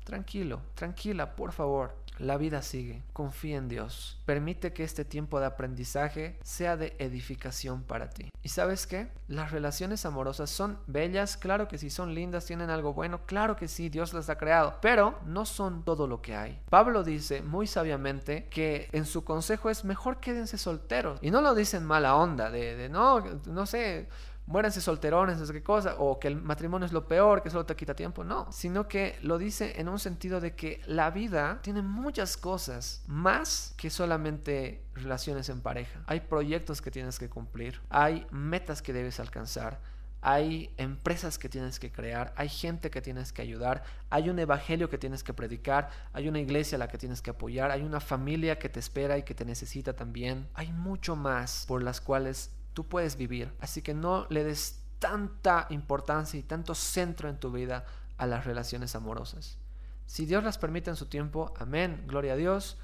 Tranquilo, 0.09 0.61
tranquila, 0.73 1.35
por 1.35 1.51
favor. 1.51 1.95
La 2.17 2.35
vida 2.35 2.61
sigue. 2.61 3.01
Confía 3.13 3.57
en 3.57 3.69
Dios. 3.69 4.19
Permite 4.25 4.73
que 4.73 4.83
este 4.83 5.05
tiempo 5.05 5.39
de 5.39 5.45
aprendizaje 5.45 6.37
sea 6.43 6.75
de 6.75 6.93
edificación 6.99 7.83
para 7.83 8.09
ti. 8.09 8.29
¿Y 8.43 8.49
sabes 8.49 8.87
qué? 8.87 9.07
Las 9.29 9.51
relaciones 9.51 10.05
amorosas 10.05 10.49
son 10.49 10.79
bellas, 10.87 11.37
claro 11.37 11.67
que 11.67 11.77
sí, 11.77 11.89
son 11.89 12.13
lindas, 12.13 12.45
tienen 12.45 12.69
algo 12.69 12.93
bueno, 12.93 13.21
claro 13.25 13.55
que 13.55 13.67
sí, 13.67 13.87
Dios 13.87 14.13
las 14.13 14.29
ha 14.29 14.37
creado, 14.37 14.79
pero 14.81 15.19
no 15.25 15.45
son 15.45 15.83
todo 15.83 16.07
lo 16.07 16.21
que 16.21 16.35
hay. 16.35 16.59
Pablo 16.69 17.03
dice 17.03 17.41
muy 17.41 17.67
sabiamente 17.67 18.47
que 18.49 18.89
en 18.91 19.05
su 19.05 19.23
consejo 19.23 19.69
es 19.69 19.85
mejor 19.85 20.19
quédense 20.19 20.57
solteros. 20.57 21.19
Y 21.21 21.31
no 21.31 21.41
lo 21.41 21.55
dicen 21.55 21.85
mala 21.85 22.15
onda, 22.15 22.49
de, 22.49 22.75
de 22.75 22.89
no, 22.89 23.21
no 23.45 23.65
sé, 23.65 24.09
muéranse 24.49 24.81
solterones, 24.81 25.37
no 25.37 25.53
qué 25.53 25.61
cosa, 25.61 25.95
o 25.99 26.19
que 26.19 26.27
el 26.27 26.35
matrimonio 26.35 26.87
es 26.87 26.91
lo 26.91 27.07
peor, 27.07 27.43
que 27.43 27.51
solo 27.51 27.67
te 27.67 27.75
quita 27.75 27.93
tiempo, 27.93 28.23
no, 28.23 28.51
sino 28.51 28.87
que 28.87 29.15
lo 29.21 29.37
dice 29.37 29.79
en 29.79 29.87
un 29.87 29.99
sentido 29.99 30.41
de 30.41 30.55
que 30.55 30.81
la 30.87 31.11
vida 31.11 31.59
tiene 31.61 31.83
muchas 31.83 32.35
cosas 32.35 33.03
más 33.05 33.75
que 33.77 33.91
solamente 33.91 34.83
relaciones 34.95 35.49
en 35.49 35.61
pareja. 35.61 36.01
Hay 36.07 36.21
proyectos 36.21 36.81
que 36.81 36.89
tienes 36.89 37.19
que 37.19 37.29
cumplir, 37.29 37.79
hay 37.89 38.25
metas 38.31 38.81
que 38.81 38.91
debes 38.91 39.19
alcanzar, 39.19 39.79
hay 40.21 40.73
empresas 40.77 41.37
que 41.37 41.47
tienes 41.47 41.79
que 41.79 41.91
crear, 41.91 42.33
hay 42.35 42.49
gente 42.49 42.89
que 42.89 43.03
tienes 43.03 43.31
que 43.31 43.43
ayudar, 43.43 43.83
hay 44.09 44.29
un 44.29 44.39
evangelio 44.39 44.89
que 44.89 44.97
tienes 44.97 45.23
que 45.23 45.35
predicar, 45.35 45.91
hay 46.11 46.27
una 46.27 46.39
iglesia 46.39 46.77
a 46.77 46.79
la 46.79 46.87
que 46.87 46.97
tienes 46.97 47.21
que 47.21 47.29
apoyar, 47.29 47.69
hay 47.69 47.83
una 47.83 47.99
familia 47.99 48.57
que 48.57 48.67
te 48.67 48.79
espera 48.79 49.15
y 49.19 49.23
que 49.23 49.35
te 49.35 49.45
necesita 49.45 49.93
también. 49.93 50.49
Hay 50.55 50.73
mucho 50.73 51.15
más 51.15 51.65
por 51.67 51.83
las 51.83 52.01
cuales 52.01 52.51
tú 52.73 52.87
puedes 52.87 53.15
vivir. 53.15 53.53
Así 53.59 53.81
que 53.81 53.93
no 53.93 54.25
le 54.29 54.43
des 54.43 54.81
tanta 54.99 55.67
importancia 55.69 56.39
y 56.39 56.43
tanto 56.43 56.75
centro 56.75 57.29
en 57.29 57.39
tu 57.39 57.51
vida 57.51 57.85
a 58.17 58.25
las 58.25 58.45
relaciones 58.45 58.95
amorosas. 58.95 59.57
Si 60.05 60.25
Dios 60.25 60.43
las 60.43 60.57
permite 60.57 60.89
en 60.89 60.95
su 60.95 61.05
tiempo, 61.05 61.53
amén, 61.57 62.03
gloria 62.07 62.33
a 62.33 62.35
Dios. 62.35 62.77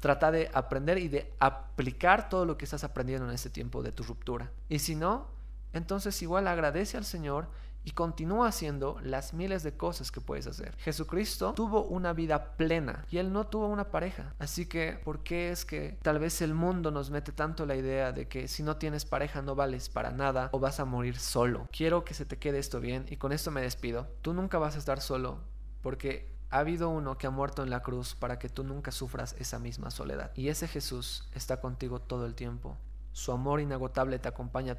Trata 0.00 0.30
de 0.30 0.50
aprender 0.52 0.98
y 0.98 1.08
de 1.08 1.32
aplicar 1.40 2.28
todo 2.28 2.44
lo 2.44 2.58
que 2.58 2.66
estás 2.66 2.84
aprendiendo 2.84 3.26
en 3.26 3.34
este 3.34 3.50
tiempo 3.50 3.82
de 3.82 3.92
tu 3.92 4.02
ruptura. 4.02 4.52
Y 4.68 4.78
si 4.78 4.94
no, 4.94 5.28
entonces 5.72 6.20
igual 6.22 6.46
agradece 6.46 6.96
al 6.96 7.04
Señor 7.04 7.48
y 7.86 7.92
continúa 7.92 8.48
haciendo 8.48 8.98
las 9.00 9.32
miles 9.32 9.62
de 9.62 9.76
cosas 9.76 10.10
que 10.10 10.20
puedes 10.20 10.48
hacer. 10.48 10.76
Jesucristo 10.78 11.52
tuvo 11.54 11.84
una 11.84 12.12
vida 12.12 12.56
plena 12.56 13.06
y 13.12 13.18
él 13.18 13.32
no 13.32 13.46
tuvo 13.46 13.68
una 13.68 13.92
pareja. 13.92 14.34
Así 14.40 14.66
que, 14.66 15.00
¿por 15.04 15.22
qué 15.22 15.52
es 15.52 15.64
que 15.64 15.96
tal 16.02 16.18
vez 16.18 16.42
el 16.42 16.52
mundo 16.52 16.90
nos 16.90 17.10
mete 17.10 17.30
tanto 17.30 17.64
la 17.64 17.76
idea 17.76 18.10
de 18.10 18.26
que 18.26 18.48
si 18.48 18.64
no 18.64 18.76
tienes 18.76 19.04
pareja 19.04 19.40
no 19.40 19.54
vales 19.54 19.88
para 19.88 20.10
nada 20.10 20.48
o 20.50 20.58
vas 20.58 20.80
a 20.80 20.84
morir 20.84 21.16
solo? 21.16 21.68
Quiero 21.70 22.04
que 22.04 22.14
se 22.14 22.24
te 22.24 22.40
quede 22.40 22.58
esto 22.58 22.80
bien 22.80 23.06
y 23.08 23.18
con 23.18 23.30
esto 23.30 23.52
me 23.52 23.62
despido. 23.62 24.08
Tú 24.20 24.34
nunca 24.34 24.58
vas 24.58 24.74
a 24.74 24.78
estar 24.78 25.00
solo 25.00 25.38
porque 25.80 26.34
ha 26.50 26.58
habido 26.58 26.90
uno 26.90 27.18
que 27.18 27.28
ha 27.28 27.30
muerto 27.30 27.62
en 27.62 27.70
la 27.70 27.84
cruz 27.84 28.16
para 28.16 28.40
que 28.40 28.48
tú 28.48 28.64
nunca 28.64 28.90
sufras 28.90 29.36
esa 29.38 29.60
misma 29.60 29.92
soledad. 29.92 30.32
Y 30.34 30.48
ese 30.48 30.66
Jesús 30.66 31.28
está 31.34 31.60
contigo 31.60 32.00
todo 32.00 32.26
el 32.26 32.34
tiempo. 32.34 32.78
Su 33.12 33.30
amor 33.30 33.60
inagotable 33.60 34.18
te 34.18 34.28
acompaña 34.28 34.76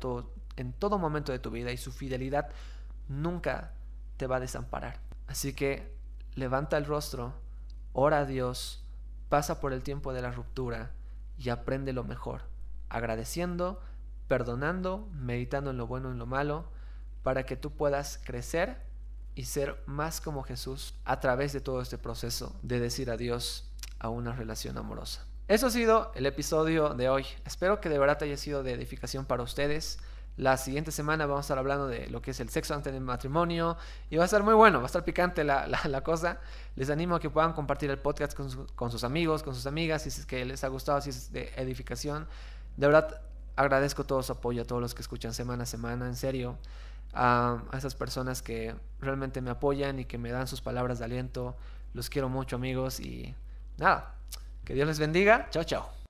en 0.57 0.73
todo 0.73 0.99
momento 0.99 1.31
de 1.31 1.39
tu 1.39 1.51
vida 1.51 1.71
y 1.71 1.77
su 1.77 1.93
fidelidad 1.93 2.49
nunca 3.07 3.73
te 4.17 4.27
va 4.27 4.37
a 4.37 4.41
desamparar. 4.41 4.99
Así 5.27 5.53
que 5.53 5.95
levanta 6.35 6.77
el 6.77 6.85
rostro, 6.85 7.33
ora 7.93 8.19
a 8.19 8.25
Dios, 8.25 8.83
pasa 9.29 9.59
por 9.59 9.73
el 9.73 9.83
tiempo 9.83 10.13
de 10.13 10.21
la 10.21 10.31
ruptura 10.31 10.91
y 11.37 11.49
aprende 11.49 11.93
lo 11.93 12.03
mejor, 12.03 12.43
agradeciendo, 12.89 13.81
perdonando, 14.27 15.07
meditando 15.13 15.71
en 15.71 15.77
lo 15.77 15.87
bueno 15.87 16.09
y 16.09 16.13
en 16.13 16.19
lo 16.19 16.25
malo, 16.25 16.69
para 17.23 17.45
que 17.45 17.57
tú 17.57 17.71
puedas 17.71 18.19
crecer 18.23 18.81
y 19.35 19.45
ser 19.45 19.83
más 19.85 20.21
como 20.21 20.43
Jesús 20.43 20.95
a 21.05 21.19
través 21.19 21.53
de 21.53 21.61
todo 21.61 21.81
este 21.81 21.97
proceso 21.97 22.55
de 22.63 22.79
decir 22.79 23.11
adiós 23.11 23.69
a 23.99 24.09
una 24.09 24.33
relación 24.33 24.77
amorosa. 24.77 25.25
Eso 25.47 25.67
ha 25.67 25.69
sido 25.69 26.11
el 26.15 26.25
episodio 26.25 26.93
de 26.93 27.09
hoy. 27.09 27.25
Espero 27.45 27.79
que 27.79 27.89
de 27.89 27.99
verdad 27.99 28.21
haya 28.23 28.35
sido 28.35 28.63
de 28.63 28.73
edificación 28.73 29.25
para 29.25 29.43
ustedes. 29.43 29.99
La 30.37 30.55
siguiente 30.55 30.91
semana 30.91 31.25
vamos 31.25 31.39
a 31.39 31.45
estar 31.45 31.57
hablando 31.57 31.87
de 31.87 32.07
lo 32.07 32.21
que 32.21 32.29
es 32.29 32.39
el 32.39 32.49
sexo 32.49 32.75
antes 32.75 32.93
del 32.93 33.01
matrimonio 33.01 33.75
y 34.11 34.17
va 34.17 34.23
a 34.23 34.25
estar 34.25 34.43
muy 34.43 34.53
bueno, 34.53 34.77
va 34.77 34.83
a 34.83 34.85
estar 34.85 35.03
picante 35.03 35.43
la, 35.43 36.01
cosa. 36.03 36.39
Les 36.75 36.91
animo 36.91 37.15
a 37.15 37.19
que 37.19 37.31
puedan 37.31 37.53
compartir 37.53 37.89
el 37.89 37.97
podcast 37.97 38.37
con, 38.37 38.91
sus 38.91 39.03
amigos, 39.03 39.41
con 39.41 39.55
sus 39.55 39.65
amigas, 39.65 40.03
si 40.03 40.09
es 40.09 40.27
que 40.27 40.45
les 40.45 40.63
ha 40.63 40.67
gustado, 40.67 41.01
si 41.01 41.09
es 41.09 41.31
de 41.31 41.51
edificación. 41.57 42.27
De 42.77 42.85
verdad, 42.85 43.19
agradezco 43.55 44.03
todo 44.03 44.21
su 44.21 44.31
apoyo 44.31 44.61
a 44.61 44.65
todos 44.65 44.79
los 44.79 44.93
que 44.93 45.01
escuchan 45.01 45.33
semana 45.33 45.63
a 45.63 45.65
semana, 45.65 46.05
en 46.05 46.15
serio. 46.15 46.57
A, 47.13 47.63
a 47.71 47.77
esas 47.77 47.95
personas 47.95 48.43
que 48.43 48.75
realmente 48.99 49.41
me 49.41 49.49
apoyan 49.49 49.97
y 49.97 50.05
que 50.05 50.19
me 50.19 50.29
dan 50.29 50.47
sus 50.47 50.61
palabras 50.61 50.99
de 50.99 51.05
aliento. 51.05 51.55
Los 51.95 52.11
quiero 52.11 52.29
mucho 52.29 52.57
amigos 52.57 52.99
y 52.99 53.33
nada, 53.77 54.13
que 54.63 54.75
Dios 54.75 54.87
les 54.87 54.99
bendiga. 54.99 55.47
Chao, 55.49 55.63
chao. 55.63 56.06